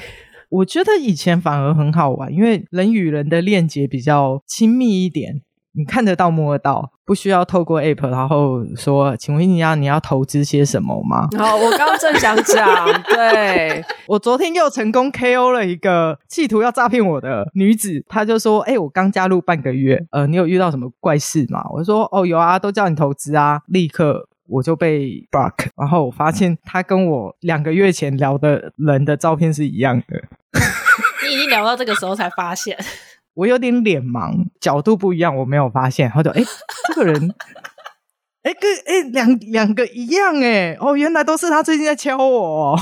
[0.50, 5.42] 我觉得以前反而很好玩，因为人与人的链接比较亲密一点，
[5.74, 11.28] 你看得到摸得到，不需要透过 app，然后说，请问你要你要投资些什么吗？
[11.38, 21.64] 好， 我刚刚正想讲，对， 我昨天又成功 KO 了一个企图要诈骗我的女子，她就说，哎，我刚加入半个月，呃，你有遇到什么怪事吗？
[21.72, 24.28] 我说，哦，有啊，都叫你投资啊，立刻。
[24.52, 30.24] 我就被 block，然后我发现他跟我两个月前聊的人的照片是一样的。
[31.28, 32.78] 你已经聊到这个时候才发现，
[33.34, 36.08] 我有点脸盲，角度不一样，我没有发现。
[36.08, 36.42] 然后就哎，
[36.88, 37.16] 这个人，
[38.44, 42.78] 哎跟哎两两个一样哎，哦，原来都是他最近在敲我。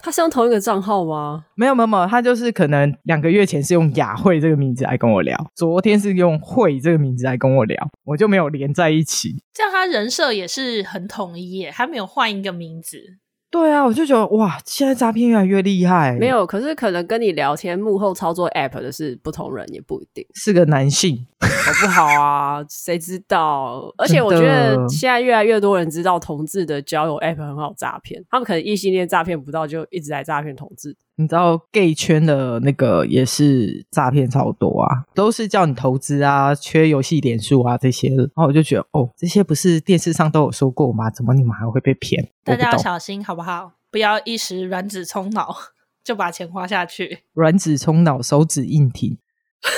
[0.00, 1.46] 他是用同一个账号吗？
[1.56, 9.42] 没有没有没有，他就是可能两个月前是用雅慧这个名字来跟我聊，昨天是用慧这个名字来跟我聊，我就没有连在一起。
[9.52, 13.18] 这样他人设也是很统一耶，他没有换一个名字。
[13.50, 16.14] 对啊，我就觉得哇，现在诈骗越来越厉害。
[16.18, 22.62] 没有，可是可能跟你聊天幕后操作 App 的是不同人，也不一定是个男性，好不好啊？
[22.68, 23.92] 谁知道？
[23.96, 30.94] 而且我觉得现在越来越多人知道同志的交友 App 很好诈骗，他们可能异性恋诈骗不到，就一直在诈骗同志。
[31.20, 38.08] 你知道 gay 圈的那个也是诈骗超多啊，都是叫你投资啊，缺游戏点数啊这些。
[38.08, 41.10] 然后我就觉得，哦，这些不是电视上都有说过吗？
[41.10, 42.30] 怎么你们还会被骗？
[42.44, 43.72] 大家要小心好不好？
[43.90, 45.52] 不要一时软子冲脑
[46.04, 47.24] 就把钱花下去。
[47.34, 49.18] 软子冲脑，手指硬挺。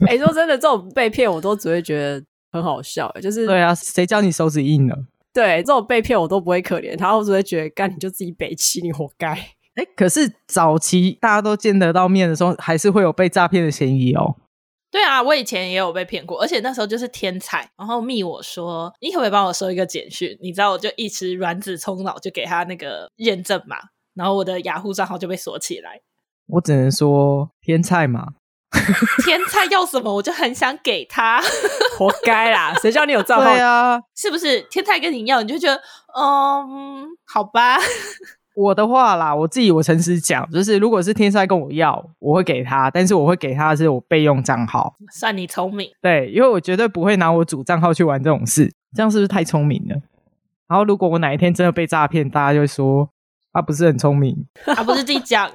[0.00, 3.10] 哎、欸，说真的，这种被骗我都只会觉得很好笑。
[3.22, 4.98] 就是对啊，谁叫你手指硬了？
[5.36, 9.28] 对，这种被骗我都不会可怜他，我只会觉得干你就自己北气，你活该。
[9.28, 14.36] 哎、欸，可是早期大家都见得到面的时候，还是会有被诈骗的嫌疑哦。
[14.90, 20.34] 对啊，我以前也有被骗过，而且那时候就是天才，然后密我说，你可不可以帮我收一个简讯？
[20.40, 23.76] 你知道，我就一直卵子冲脑，就给他那个验证码，
[24.14, 26.00] 然后我的雅虎账号就被锁起来。
[26.46, 28.28] 我只能说天才嘛，
[29.24, 31.40] 天才要什么我就很想给他，
[31.96, 32.74] 活该啦！
[32.82, 33.44] 谁叫你有账号？
[33.44, 35.80] 对啊，是不是天才跟你要，你就觉得
[36.18, 37.78] 嗯，好吧。
[38.56, 44.94] 我的话啦，我自己我诚实讲，就是如果是天才跟我要，我会给他，但是我会给他的是我备用账号。
[45.12, 49.96] 算你聪明，对，因为我绝对不会拿我主账号去玩这种事，这样是不是太聪明了？
[50.68, 53.10] 然后如果我哪一天真的被诈骗，大家就会说
[53.52, 55.50] 他不是很聪明，他不是自己讲，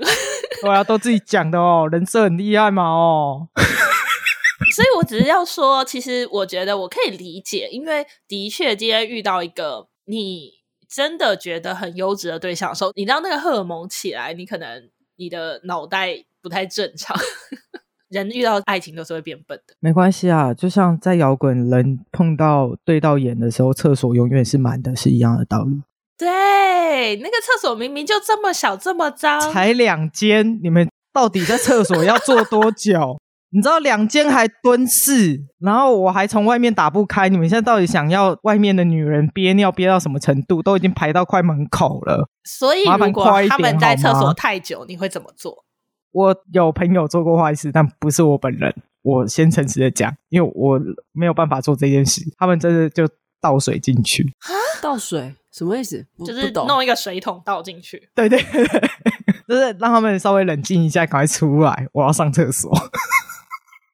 [0.62, 3.48] 对啊，都自己讲的哦，人设很厉害嘛哦。
[4.76, 10.62] 所以我只是要说，其实我觉得我可以理解，因为的确今天遇到一个你。
[10.94, 17.16] 真的觉得很优质的对象的时候，你让那个荷尔蒙起来，你可能你的脑袋不太正常。
[18.10, 25.82] 人遇到爱情都是会变笨的，没关系啊，就像在摇滚，人碰到对到眼的时候，厕所永远是满的，是一样的道理。
[26.22, 33.18] 对，那个厕所明明就这么小，这么脏，才两间，你们到底在厕所要坐多久？
[33.50, 37.28] 你知道两间还蹲式，然后我还从外面打不开。
[37.28, 40.62] 你们现在到底想要外面的女人憋尿憋到什么程度？
[40.62, 42.30] 都已经排到快门口了。
[42.44, 45.66] 所以如果他们在厕所太久，你会怎么做？
[46.12, 48.72] 我有朋友做过坏事，但不是我本人。
[49.02, 50.80] 我先诚实的讲，因为我
[51.14, 52.22] 没有办法做这件事。
[52.38, 53.10] 他们真的就
[53.42, 54.54] 倒水进去啊？
[54.80, 56.06] 倒水什么意思？
[56.26, 58.10] 就是弄一个水桶倒进去。
[58.16, 58.66] 对对对，
[59.48, 62.72] 就是让他们稍微冷静一下，赶快出来，我要上厕所。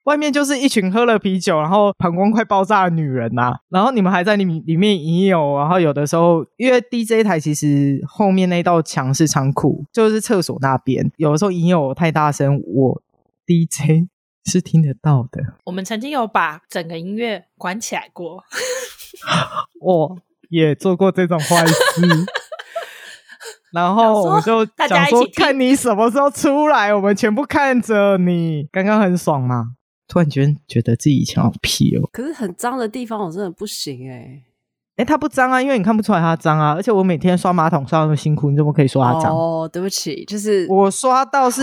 [0.03, 13.01] 外面就是一群喝了啤酒，然后膀胱快爆炸的女人呐、啊，然后你们还在里里面饮酒，然后有的时候因为 DJ 台其实后面那道墙是仓库，就是厕所那边，有的时候饮酒太大声，我
[13.45, 14.07] DJ
[14.49, 15.43] 是听得到的。
[15.65, 18.41] 我们曾经有把整个音乐关起来过，
[19.81, 20.17] 我
[20.49, 22.01] 也做过这种坏事，
[23.73, 29.73] 然后我们就想说看你什么时候出来，我们全部看着你，刚刚很爽吗？
[30.07, 34.43] 突然间觉得自己以前好皮哦，可是很脏的地方我真的不行哎、欸，
[34.95, 39.35] 哎、欸，它不脏啊，因为你看不出来它脏啊，而且我每天刷马桶刷那么辛苦，你怎么可以说它脏？
[39.35, 41.61] 哦，对不起，就是我刷到是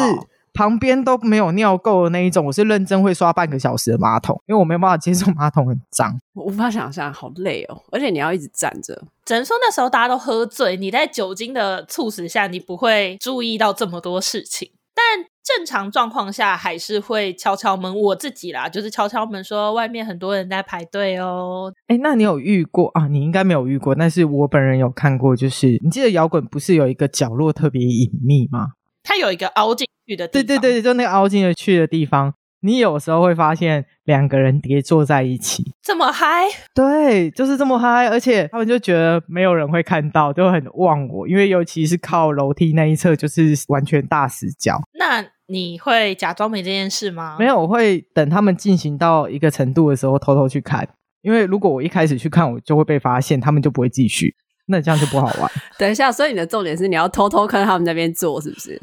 [0.55, 8.95] 旁边都没有尿垢的那一种，我是认真会刷半个小时的马桶，因为我没有办法接受马桶很脏， 我无法想象，好累哦，而且你要一直站着，
[9.27, 15.27] 只能说那时候大家都喝醉，你在酒精的促使下，你不会注意到这么多事情，但。
[15.47, 21.71] 正常状况下还是会敲敲门，我自己啦，就是敲敲门说外面很多人在排队哦。
[21.87, 23.07] 哎，那你有遇过啊？
[23.09, 28.69] 你应该没有遇过，但是我本人有看过，就是你记得摇滚不是有一个角落特别隐秘吗？
[29.05, 30.47] 它有一个凹进去的地方。
[30.47, 32.35] 对对对，就那个凹进去的地方。
[32.61, 36.47] 你有时候会发现两个人叠坐在一起，这么嗨？
[36.75, 44.81] 对，就是这么嗨，而且他们就觉得没有人会看到，就很忘我，因为尤其是靠楼梯那一侧，就是完全大死角。
[44.99, 47.37] 那你会假装没这件事吗？
[47.39, 50.89] 没有，我会等他们进行到一个程度的时候偷偷去看，
[51.21, 54.35] 因为如果我一开始去看，我就会被发现，他们就不会继续，
[54.69, 55.51] 那这样就不好玩。
[55.79, 58.81] 等一下，所以你的重点是你要偷偷看他们那边做，是不是？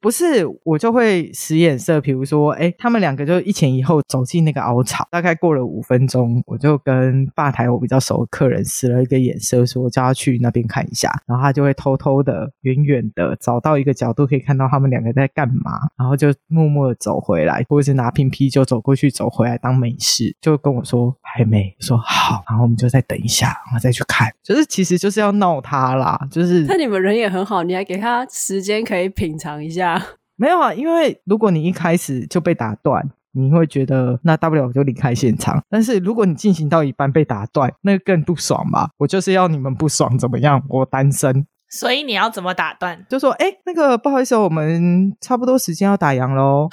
[0.00, 26.64] 不是，我就会使眼色，比如说，哎，他们两个就一前一后走进那个凹槽，大概过了五分钟，我就跟吧台我比较熟的客人使了一个眼色，说叫他去那边看一下，然后他就会偷偷的、远远的找到一个角度，可以看到他们两个在干嘛，然后就默默的走回来，或者是拿瓶啤酒走过去走回来当没事，就跟我说还没，说好，然后我们就再等一下，然后再去看，就是其实就是要闹他啦，就是。
[26.66, 29.89] 那你们人也很好，你还给他时间可以品尝一下。
[30.36, 35.62] 没有啊，因为如果你一开始就被打断，你会觉得那大不了我就离开现场。
[35.68, 38.90] 但是如果你进行到一半被打断，那更不爽吧？
[38.98, 40.62] 我就是要你们不爽怎么样？
[40.68, 43.06] 我单身，所以你要怎么打断？
[43.08, 46.68] 就说哎，那个不好意思，我们差不多时间要打烊喽。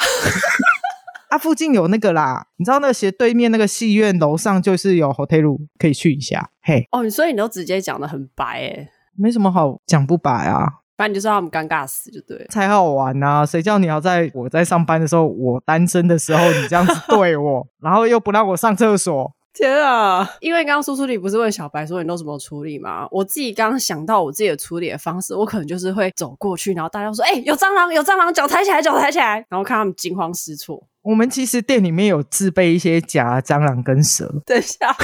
[1.30, 6.50] 啊，附近有那个啦，你知道那个斜对面那个戏院楼上就是有 hotel 可以去一下。
[6.62, 8.88] 嘿，哦，所以你都直接讲的很白诶，
[9.18, 10.66] 没什么好讲不白啊。
[10.98, 13.46] 反正就是让他们尴尬死就对了，才好玩啊！
[13.46, 20.28] 谁叫你要在我在上班的时候，我单身的时候，你这样子 对我，然后又不让我上厕所，天啊！
[20.40, 23.08] 因为刚刚苏苏你不是问小白说你都怎么处理吗？
[23.12, 30.84] 我自己刚刚想到我自己的处理的方式，我可能就是会走过去，然后大家说：“哎、欸，有蟑螂，有蟑螂，脚抬起来，脚抬起来。”然后看他们惊慌失措。
[31.02, 34.30] 我们其实店里面有自备一些假蟑螂跟蛇。
[34.46, 34.96] 等一下，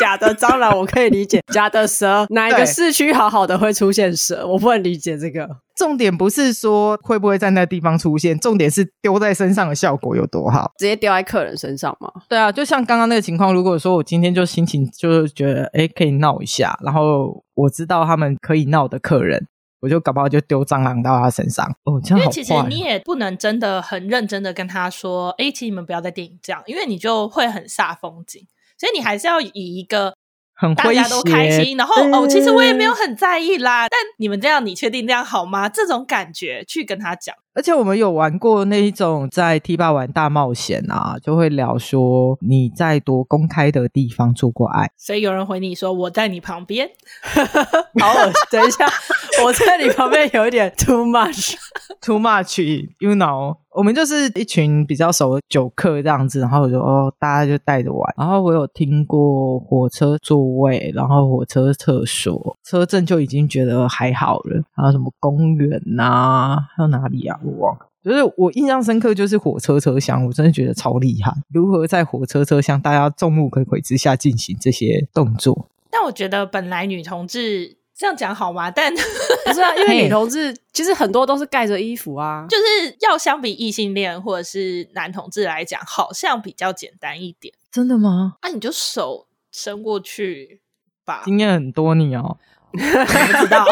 [0.00, 4.46] 假的蟑螂我可以理解，假的蛇，哪一个市区好好的会出现蛇？
[4.46, 5.48] 我不能理解这个。
[5.76, 12.10] 重点不是说会不会在那地方出现，重点是丢在身上的效果有多好，直接丢在客人身上吗？
[12.28, 19.48] 对啊，就像刚刚那个情况，如果说我今天就心情就是觉得哎可以闹一下，然后我知道他们可以闹的客人。
[19.84, 22.24] 我就搞不好就丢蟑螂到他身上哦，这样好。
[22.24, 28.46] 因为其实你也不能真的很认真的跟他说，哎，请你们不要在电影这样，因为你就会很煞风景。
[28.78, 30.16] 所以你还是要以一个
[30.54, 33.86] 很大家都开心，然后哦，其实我也没有很在意啦。
[33.90, 35.68] 但你们这样，你确定这样好吗？
[35.68, 37.34] 这种感觉去跟他讲。
[37.54, 46.88] 而且我们有玩过那一种在 T 吧玩大冒险啊，就会聊说你在多公开的地方做过爱，所以有人回你说我在你旁边，
[48.00, 48.32] 好恶心。
[48.50, 48.86] 等一下，
[49.44, 53.56] 我在你旁边有一点 too much，too much，you know。
[53.74, 58.14] 我们就是一群比较熟的酒客这样子，然后我就哦，大家就带着玩。
[58.16, 64.62] 然后我有听过火车座位，然后火车厕所，车震就已经觉得还好了。
[64.76, 66.58] 还有什么公园呐、啊？
[66.76, 67.36] 还有哪里啊？
[67.44, 67.86] 我忘了。
[68.02, 71.32] 就是我印象深刻，就是火车车厢，我真的觉得超厉害。
[71.52, 75.68] 如何在火车车厢大家众目睽睽之下进行这些动作？
[75.90, 77.76] 但我觉得本来女同志。
[77.96, 78.68] 这样讲好吗？
[78.72, 87.54] 但不是啊，因为女同志其实很多都是盖着衣服啊，就是要相比异性恋或者是男同志来讲，好像比较简单一点。
[87.70, 88.34] 真的吗？
[88.40, 90.60] 啊，你就手伸过去
[91.04, 91.22] 吧。
[91.24, 92.36] 经验很多你哦，
[92.74, 93.64] 我不知道。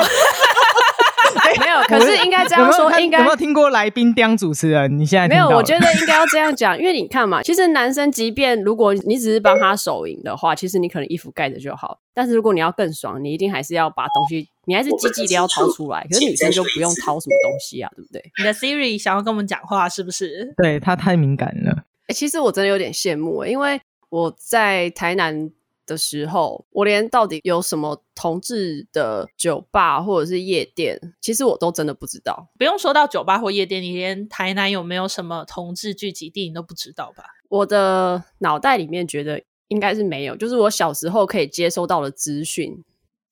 [1.60, 4.98] 没有，可是应该这样说，应该有没有听过来宾当主持人？
[4.98, 5.48] 你现在没有？
[5.48, 11.98] 我觉得应该要这样讲，因为你看嘛，其实男生即便如果你只是帮他手淫的话，其实你可能衣服盖着就好。
[12.14, 16.06] 但是如果你要更爽，你一定还是要把东西，你还是鸡鸡一定要掏出来。
[16.10, 18.22] 可是女生就不用掏什么东西啊，对不对？
[18.38, 20.52] 你的 Siri 想要跟我们讲话是不是？
[20.56, 21.84] 对，他太敏感了。
[22.08, 23.80] 欸，其实我真的有点羡慕欸，因为
[24.10, 25.50] 我在台南。
[25.86, 32.48] 的时候，我连到底有什么同志的酒吧或者是夜店，其实我都真的不知道。
[32.58, 37.24] 不用说到酒吧或夜店，你连台南有没有什么同志聚集地你都不知道吧？
[37.48, 42.82] 我的脑袋里面觉得应该是没有，就是我小时候可以接收到的资讯。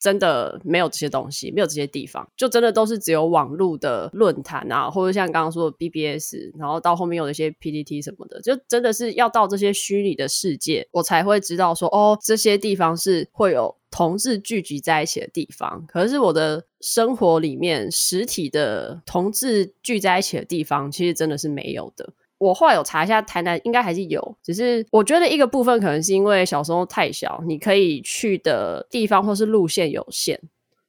[0.00, 15.84] 真的没有这些东西，没有这些地方，就真的都是只有网络的论坛啊，或者像刚刚说的 BBS，然后到后面有一些 PPT 什么的，就真的是要到这些虚拟的世界，我才会知道说，哦，这些地方是会有同志聚集在一起的地方。
[15.86, 22.14] 可是我的生活里面，实体的同志聚在一起的地方，其实真的是没有的。
[22.40, 30.40] 我后来有查一下，台南应该还是有，只是我觉得一个部分可能是因为小时候太小，你可以去的地方或是路线有限，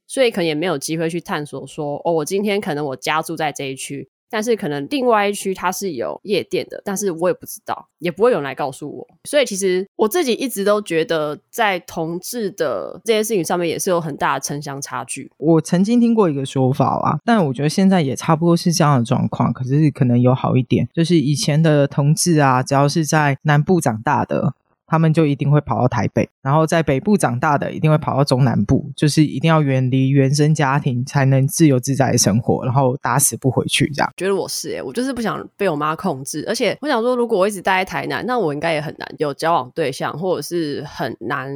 [0.07, 4.09] 所以可能也没有机会去探索说，哦，我今天可能我家住在这一区。
[4.31, 9.07] 但是可能另外一区它是有夜店的，但是我也不知道，也不会有人来告诉我。
[9.25, 15.29] 所以其实我自己一直都觉得，在同志的这件事情上面也是有很大的城乡差距。
[15.37, 24.55] 我曾经听过一个说法啊，但我觉得现在也差不多是这样的状况，可是可能有好一点，就是以前的同志啊，只要是在南部长大的。
[24.91, 34.11] 他们就一定会跑到台北，然后在北部长大的一定会跑到中南部，就是一定要远离原生家庭才能自由自在的生活，然后打死不回去这样。
[34.17, 41.49] 觉得我是诶、欸，我就是不想被我妈控制，而且我想说，如果我一直待在台南，那我应该也很难有交往对象，或者是很难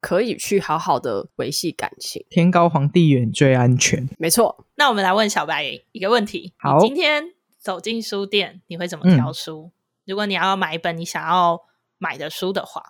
[0.00, 2.24] 可以去好好的维系感情。
[2.30, 4.64] 天高皇帝远最安全，没错。
[4.76, 5.62] 那我们来问小白
[5.92, 7.24] 一个问题：好，今天
[7.60, 9.64] 走进书店，你会怎么挑书？
[9.64, 9.72] 嗯、
[10.06, 11.60] 如果你要买一本你想要
[12.04, 12.82] 买的书的话，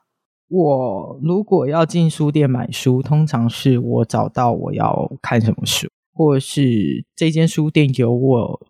[0.48, 8.60] 我如果要进书店买书，通常是我找到我要看什么书，或是这间书店有我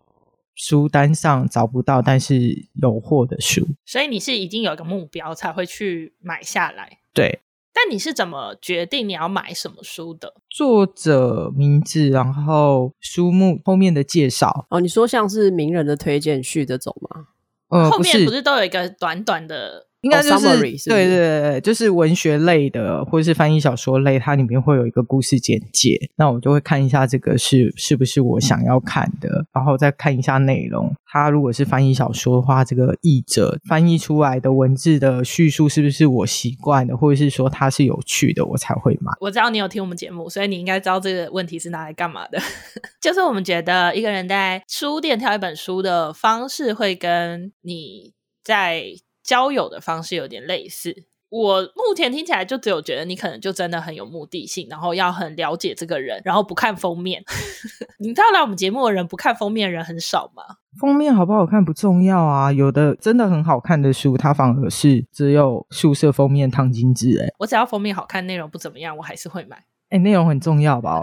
[0.54, 3.66] 书单上找不到但是有货的书。
[3.86, 6.98] 所以你是已经有一个目标才会去买下来？
[7.14, 7.40] 对。
[7.76, 10.34] 但你是怎么决定你要买什么书的？
[10.48, 14.66] 作者名字，然后书目后面的介绍。
[14.68, 17.28] 哦，你说像是名人的推荐序这种吗？
[17.70, 19.88] 呃，后面不是都有一个短短的。
[20.04, 20.88] 应该就是、oh, summary？
[20.88, 25.98] 对对对，就是文学类的或者是翻译小说类，它里面会有一个故事简介。
[26.16, 30.92] 那我就会看一下这个是是不是我想要看的，然后再看一下内容。
[31.06, 39.10] 它如果是翻译小说的话，这个译者翻译出来的文字的叙述是不是我习惯的，或者是说它是有趣的，我才会买。
[39.20, 42.38] 我知道你有听我们节目，所以你应该知道这个问题是拿来干嘛的。
[43.00, 48.82] 就是我们觉得一个人在书店挑一本书的方式，会跟你在
[49.24, 50.94] 交友的方式有点类似，
[51.30, 57.24] 我目前听起来就只有觉得你可能就真的很有目的性，然后要很了解这个人，然后不看封面。
[57.98, 60.42] 你知道来我们节目的人不看封面的人很少吗？
[60.78, 67.18] 封面好不好看不重要啊，有的真的很好看的书，它反而是只有宿舍封面烫金字。
[67.20, 69.64] 哎，我只要封面好看，内容不怎么样，我还是会买。
[69.90, 71.00] 哎，内容很重要吧？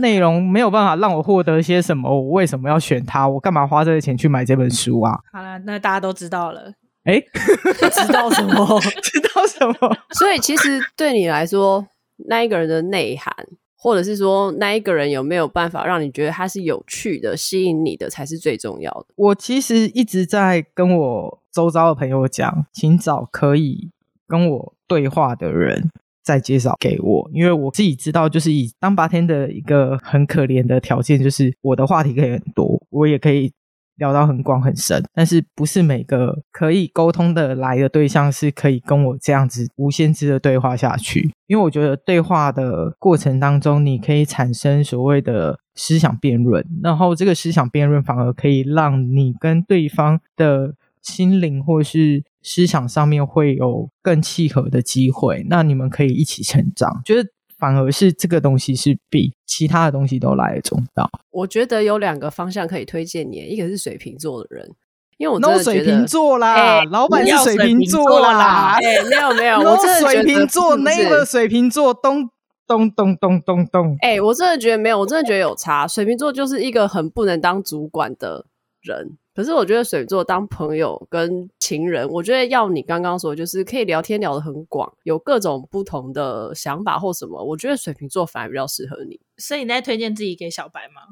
[0.00, 3.26] 内容没有办法让我获得些什么，我为什么要选它？
[3.26, 5.18] 我干嘛花这个钱去买这本书啊？
[5.32, 6.72] 好了，那大家都知道了。
[7.06, 7.20] 哎，
[7.90, 8.80] 知道什么？
[9.00, 9.96] 知道什么？
[10.10, 11.86] 所以其实对你来说，
[12.28, 13.32] 那一个人的内涵，
[13.76, 19.06] 或者是说那一个人有没有办法让你觉得他是有趣的、吸引你的，才是最重要的。
[19.14, 23.90] 我其实一直在跟我周遭的朋友讲，请找可以
[24.26, 25.92] 跟我对话的人
[26.24, 33.52] 再介绍给我，因为我自己知道，就是以当 bartender 的一个很可怜的条件，就是我的话题可以很多，我也可以。
[33.96, 41.30] 聊到很广很深，但是不是每个可以沟通的来的对象是可以跟我这样子无限制的对话下去。
[41.46, 57.00] 因为我觉得对话的过程当中，你可以产生所谓的思想辩论，然后这个思想辩论反而可以让你跟对方的心灵或是思想上面会有更契合的机会，那你们可以一起成长。
[57.04, 57.30] 觉得。
[57.58, 61.10] 反而是这个东西是比其他的东西都来得重要。
[61.30, 64.70] 我觉得有两个方向可以推荐你，一个是水瓶座的人，
[65.18, 72.28] 因为我真的觉得水瓶座啦，欸、老板是水瓶座啦，哎、欸，没有没有， 我真的水瓶座，那个水瓶座，咚
[72.66, 75.86] 咚咚咚咚咚，哎，我真的觉得没有，我真的觉得有差。
[75.86, 78.46] 水瓶座就是一个很不能当主管的
[78.82, 79.16] 人。
[79.36, 87.44] 可是我觉得水瓶座当朋友跟情人，我觉得要你刚刚说，就是可以聊天聊得很广，有各种不同的想法或什么。
[87.44, 89.20] 我觉得水瓶座反而比较适合你。
[89.36, 91.02] 所以你在推荐自己给小白吗？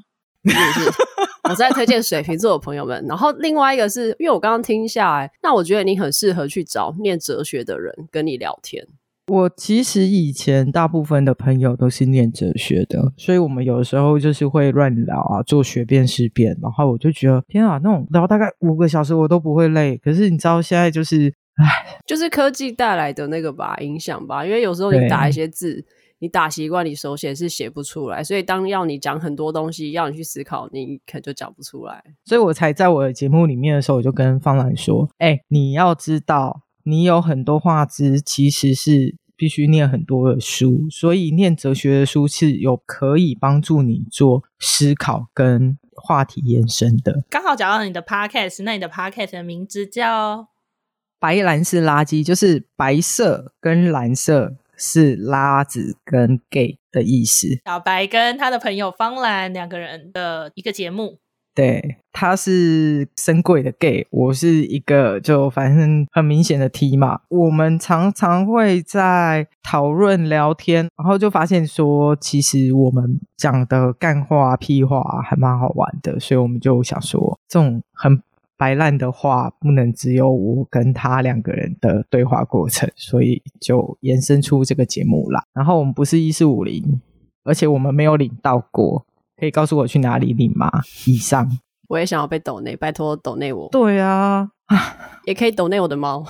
[1.50, 3.04] 我在推荐水瓶座的朋友们。
[3.06, 8.88] 然后另外一个是因为我刚刚听下来，那我觉得你很适合去找念哲学的人跟你聊天。
[9.26, 19.96] 我其实以前大部分的朋友都是念哲学的，所以我们有的时候就是会乱聊啊，做学辨思辨，然后我就觉得天啊，那种聊大概五个小时我都不会累。
[19.96, 25.82] 可是你知道现在就是，唉，就是科技带来的那个吧，影响吧，因为有时候你打一些字，
[26.18, 32.04] 你打习惯，你手写是写不出来，所以当要你讲很多东西，要你去思考，你可能就讲不出来。
[32.26, 36.63] 所以我才在我的节目里面的时候，我就跟方兰说，哎，你要知道。
[36.84, 47.24] 你有很多话题，其实是必须念很多的书，所以念哲学的书是有可以帮助你做思考跟话题延伸的。
[47.30, 50.48] 刚好讲到你的 podcast，那你的 podcast 的名字叫
[51.18, 57.48] “白蓝是垃圾”，就是白色跟蓝色是拉子跟 gay 的意思。
[57.64, 61.18] 小白跟他的朋友方兰两个人的一个节目。
[61.54, 67.20] 对，他是深柜的 gay，我是一个就反正很明显的 T 嘛。
[67.28, 78.20] 我们常常会在讨论聊天，然后就发现说，其实我们讲的干话、屁话还蛮好玩的，所以我们就想说，这种很
[78.56, 85.44] 白烂的话，不能只有我跟他两个人的对话过程，所以就延伸出这个节目啦。
[85.52, 87.00] 然后我们不是一四五零，
[87.44, 89.06] 而且我们没有领到过。
[89.38, 90.70] 可以告诉我去哪里领吗？
[91.06, 91.50] 以上，
[91.88, 93.68] 我也想要被抖内，拜托抖内我。
[93.70, 94.48] 对啊，
[95.26, 96.24] 也可以抖内我的猫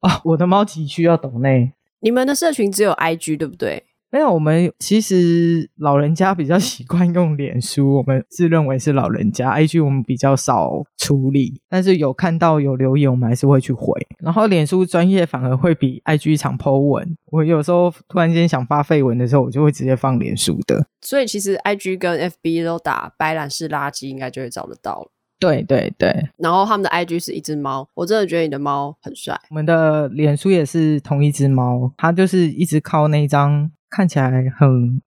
[0.00, 1.72] 啊， 我的猫急需要抖内。
[2.00, 3.84] 你们的社群只有 IG 对不对？
[4.12, 9.50] 没有，我们其实老人家比较习惯用脸书，我们自认为是老人家。
[9.50, 13.98] IG 我们比较少处理，但是有看到有留言，我们还是会去回。
[14.18, 17.16] 然后脸书专业反而会比 IG 常 po 文。
[17.30, 20.86] 我有时候突然间想发废文的时候，我就会直接放脸书的。
[21.00, 25.10] 所以其实 IG 跟 FB 都打白兰氏垃圾，应该就会找得到了。
[25.40, 26.14] 对对对。
[26.36, 29.40] 然后他们的 IG 是一只猫，我真的觉得你的猫很帅。
[29.48, 33.70] 我们的脸书也是同一只猫，它就是一直靠那张。
[33.94, 35.02] 看起来很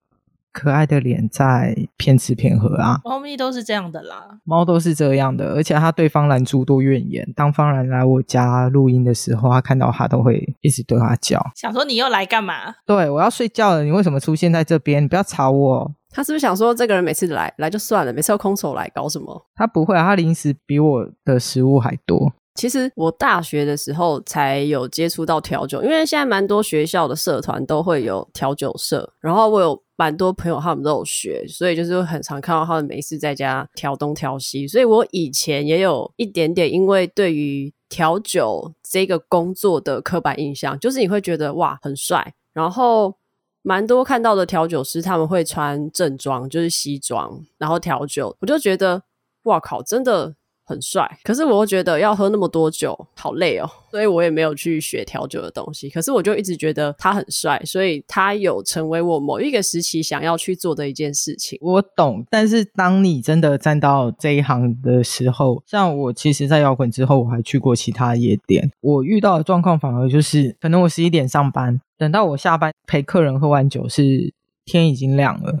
[0.52, 3.00] 可爱的脸在骗吃骗喝啊！
[3.04, 7.30] 猫咪都是这样的啦，猫都是这样的，而且它对方兰诸多怨言。
[7.34, 12.74] 当方兰来我家录音的时候，它看到它都会一直对它叫，想说你又来干嘛？
[12.86, 15.02] 对，我要睡觉了，你为什么出现在这边？
[15.02, 15.92] 你不要吵我。
[16.10, 19.46] 他是不是想说这个人每次来来就算了，每次要空手来搞什么？
[19.54, 22.32] 他不会啊，他零食比我的食物还多。
[22.56, 43.14] 其实我大学的时候才有接触到调酒，因为现在蛮多学校的社团都会有调酒社，然后我有蛮多朋友他们都有学，所以就是很常看到他们没事在家调东调西，所以我以前也有一点点因为对于调酒这个工作的刻板印象，就是你会觉得哇很帅，然后
[43.62, 49.02] 蛮多看到的调酒师他们会穿正装，就是西装，然后调酒，我就觉得
[49.44, 50.34] 哇靠，真的。
[50.68, 55.88] 很帅，可是我又觉得要喝那么多酒好累哦，所以我也没有去学调酒的东西。
[55.88, 61.56] 可是我就一直觉得他很帅，所以他有成为我某一个时期想要去做的一件事情。
[61.62, 75.60] 我懂，但是当你真的站到这一行的时候，像我其实，在摇滚之后，我还去过其他夜店，我遇到的状况反而就是，可能我十一点上班，等到我下班陪客人喝完酒，是天已经亮了。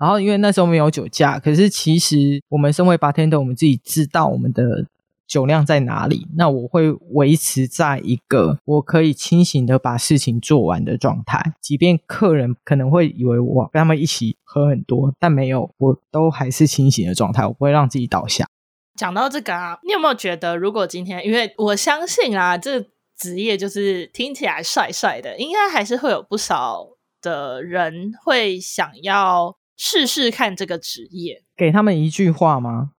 [0.00, 4.86] 然后，因为那时候没有酒驾，可是其实我们身为 bartender，我们自己知道我们的
[5.26, 6.26] 酒量在哪里。
[6.36, 18.48] 那我会维持在一个我可以清醒的把事情做完的状态，即便客人可能会以为我跟他们一起喝很多，但没有，我都还是清醒的状态，我不会让自己倒下。
[18.96, 22.86] 讲到这个啊，你有没有觉得，如果今天，因为我相信啊，这
[23.18, 26.86] 职业就是听起来帅帅的，应该还是会有不少
[27.20, 29.59] 的人会想要。
[29.82, 32.90] 试试看这个职业，给他们一句话吗？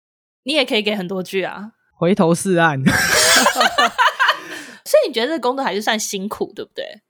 [0.45, 1.73] 你也可以给很多句啊。
[1.93, 2.83] 回头是岸。
[4.87, 7.03] 所以你觉得这个工作还是算辛苦，对不对？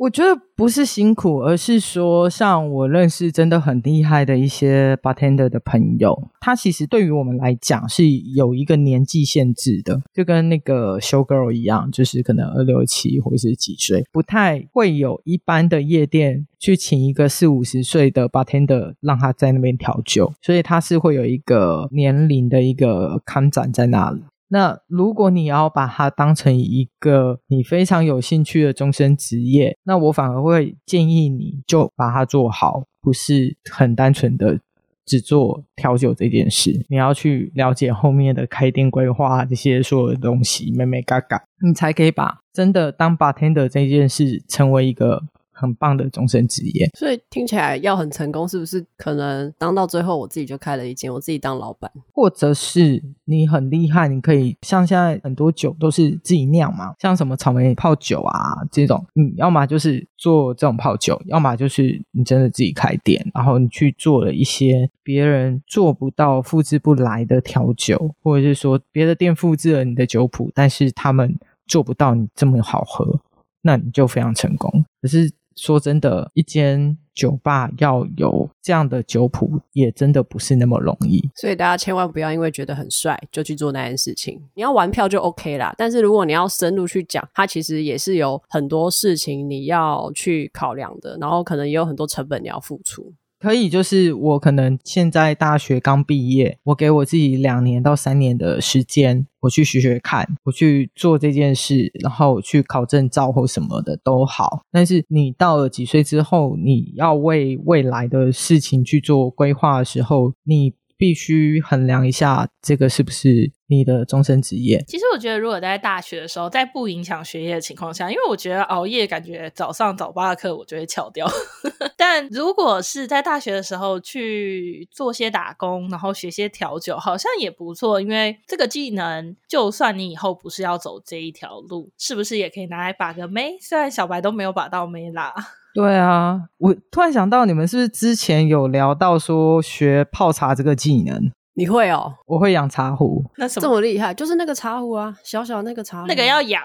[0.00, 24.22] 我觉得不是辛苦，而是说，像我认识真的很厉害的一些 bartender 的朋友，他其实对于我们来讲是有一个年纪限制的，就跟那个 show girl 一样，就是可能二六七或者是几岁，不太会有一般的夜店去请一个四五十岁的 bartender 让他在那边调酒，所以他是会有一个年龄的一个看展在那里。
[24.48, 34.58] 那如果你要把它当成一个你非常有兴趣的终身职业，那我反而会建议你就把它做好，不是很单纯的
[35.04, 36.84] 只做调酒这件事。
[36.88, 45.22] 你要去了解后面的开店规划这些所有的东西，眉眉角角，你才可以把真的当 bartender 这件事成为一个。
[45.58, 48.84] 很棒的终身职业，所以听起来要很成功，是不是？
[48.96, 71.36] 可能当到最后，我自己就开了一间，我自己当老板，或者是你很厉害，你可以像现在很多酒都是自己酿嘛，像什么草莓泡酒啊这种，你，要么就是做这种泡酒，要么就是你真的自己开店，然后你去做了一些别人做不到、复制不来的调酒，或者是说别的店复制了你的酒谱，但是他们
[71.66, 73.20] 做不到你这么好喝，
[73.62, 74.84] 那你就非常成功。
[75.02, 75.32] 可是。
[75.58, 81.28] 说真的，一间酒吧要有这样的酒谱，也真的不是那么容易。
[81.34, 84.40] 所以大家千万不要因为觉得很帅就去做那件事情。
[84.54, 93.12] 你要玩票就 OK 啦，但是如果你要深入去讲，它其实也是有很多事情你要去考量的，然后可能也有很多成本你要付出。
[93.40, 104.62] 可以，就是我可能现在大学刚毕业，我给我自己两年到三年的时间，我去学学看，我去做这件事，然后去考证照或什么的都好。
[104.72, 114.84] 但是你到了几岁之后，你要为未来的事情去做规划的时候，你必须衡量一下这个是不是你的终身职业。
[114.88, 121.26] 其实我觉得，如果在大学的时候，在不影响学业的情况下，因为我觉得熬夜，感觉早上早八的课我就会翘掉。
[121.96, 128.00] 但如果是在大学的时候去做些打工，然后学些调酒，好像也不错。
[128.00, 133.56] 因为这个技能，就算你以后不是要走这一条路，是不是也可以拿来把个妹？
[133.60, 135.34] 虽然小白都没有把到妹啦。
[135.74, 141.30] 对啊，我突然想到，你们是不是之前有聊到说学泡茶这个技能？
[141.54, 142.14] 你会哦？
[142.26, 144.14] 我会养茶壶，那什么这么厉害？
[144.14, 146.62] 就是那个茶壶啊，小小那个茶壶，那个要养，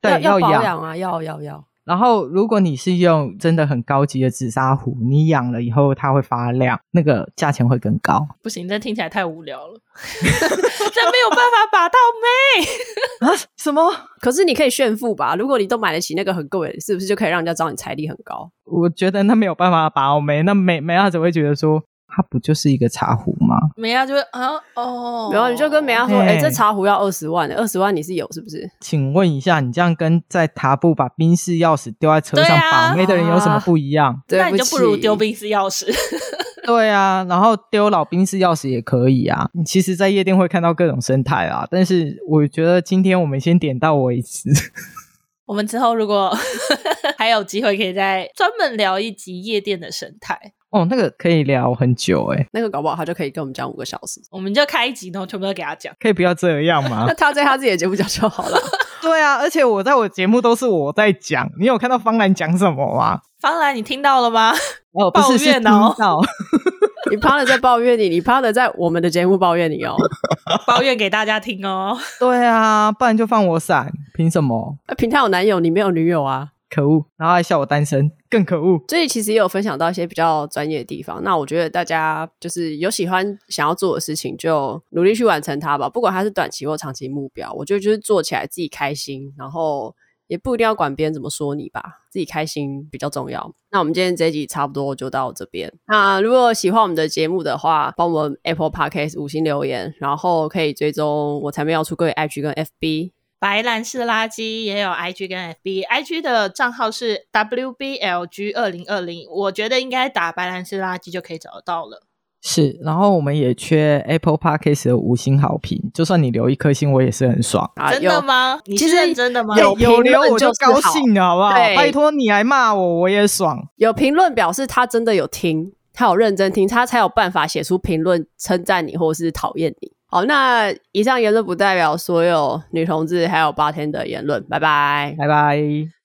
[0.00, 1.64] 对，要，要保养养啊，要要要。
[1.84, 8.26] 然后，如果你是用真的很高级的紫砂壶，你养了以后它会发亮，那个价钱会更高。
[8.42, 9.80] 不行，这听起来太无聊了，
[10.22, 13.34] 这没有办法把到妹啊？
[13.56, 13.90] 什么？
[14.20, 15.34] 可是你可以炫富吧？
[15.34, 18.50] 如果你都买得起那个很贵，是不是就可以让人家知道你财力很高？
[18.64, 21.82] 我觉得那没有办法把到妹，那妹妹亚只会觉得说。
[22.10, 23.56] 它不就是一个茶壶吗？
[23.76, 34.12] 美亚就会啊哦，然后你就跟美亚说：“哎、欸，这茶壶要二十万，二十万你是有是不是？”请问一下，你这样跟在塔布把宾士钥匙丢在车上把妹的人有什么不一样？
[34.14, 35.86] 啊、那你就不如丢宾士钥匙。
[36.66, 39.48] 对啊，然后丢老宾士钥匙也可以啊。
[39.54, 44.50] 你其实，在夜店会看到各种生态啊，但是我觉得今天我们先点到为止。
[45.46, 46.32] 我们之后如果
[47.18, 50.52] 还有机会，可以再专门聊一集夜店的生态。
[50.70, 57.04] 哦，那个可以聊很久诶，那个搞不好他就可以跟我们讲五个小时，我们就开一集，然后全部都给他讲，可以不要这样吗？
[57.08, 58.56] 那他在他自己的节目讲就好了。
[59.02, 63.20] 对啊，而且我在我节目都是我在讲，你有看到方兰讲什么吗？
[63.40, 64.52] 方兰，你听到了吗？
[64.92, 66.20] 哦，不是，抱怨哦，
[67.10, 69.96] 你 partner 在抱怨你，你 partner 在我们的节目抱怨你哦，
[70.66, 71.98] 抱怨给大家听哦。
[72.18, 74.76] 对啊，不然就放我闪，凭什么？
[74.96, 76.48] 凭他有男友，你没有女友啊？
[76.70, 78.80] 可恶，然后还笑我单身，更可恶。
[78.88, 81.22] 所以其实也有分享到一些比较专业的地方。
[81.24, 85.88] 那我觉得大家就是有喜欢想要做的事情，就努力去完成它吧。
[85.88, 89.94] 不管它是短期或长期目标，我觉得就是做起来自己开心，然后
[90.28, 93.52] 也不一定要管别人怎么说你吧，自己开心比较重要。
[93.72, 95.72] 那我们今天这一集差不多就到这边。
[95.88, 103.10] 那如果喜欢我们的节目的话，帮我们 Apple Podcast 五星留言，然后可以追踪我才没有出柜 IG 跟 FB。
[103.40, 112.02] 白兰氏垃圾也有 IG 跟 FB，IG 的账号是 WBLG 二零二零，我觉得应该打白兰氏垃圾就可以找得到了。
[112.42, 117.70] 是，然后我们也缺 Apple Podcast 的五星好评，就算你留一颗星，我也是很爽。
[117.76, 118.60] 啊、真的吗？
[118.66, 119.56] 你是认真的吗？
[119.58, 121.54] 有有留我就高兴了，好不好？
[121.54, 123.68] 对拜托你来骂我，我也爽。
[123.76, 129.92] 有评论表示他真的有听，他有认真听，他才有办法写出评论称赞你或是讨厌你。
[130.10, 134.42] 好，那以上言论不代表所有女同志还有八天的言论。
[134.48, 135.58] 拜拜，拜拜，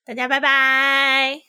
[0.06, 1.46] 大家拜拜。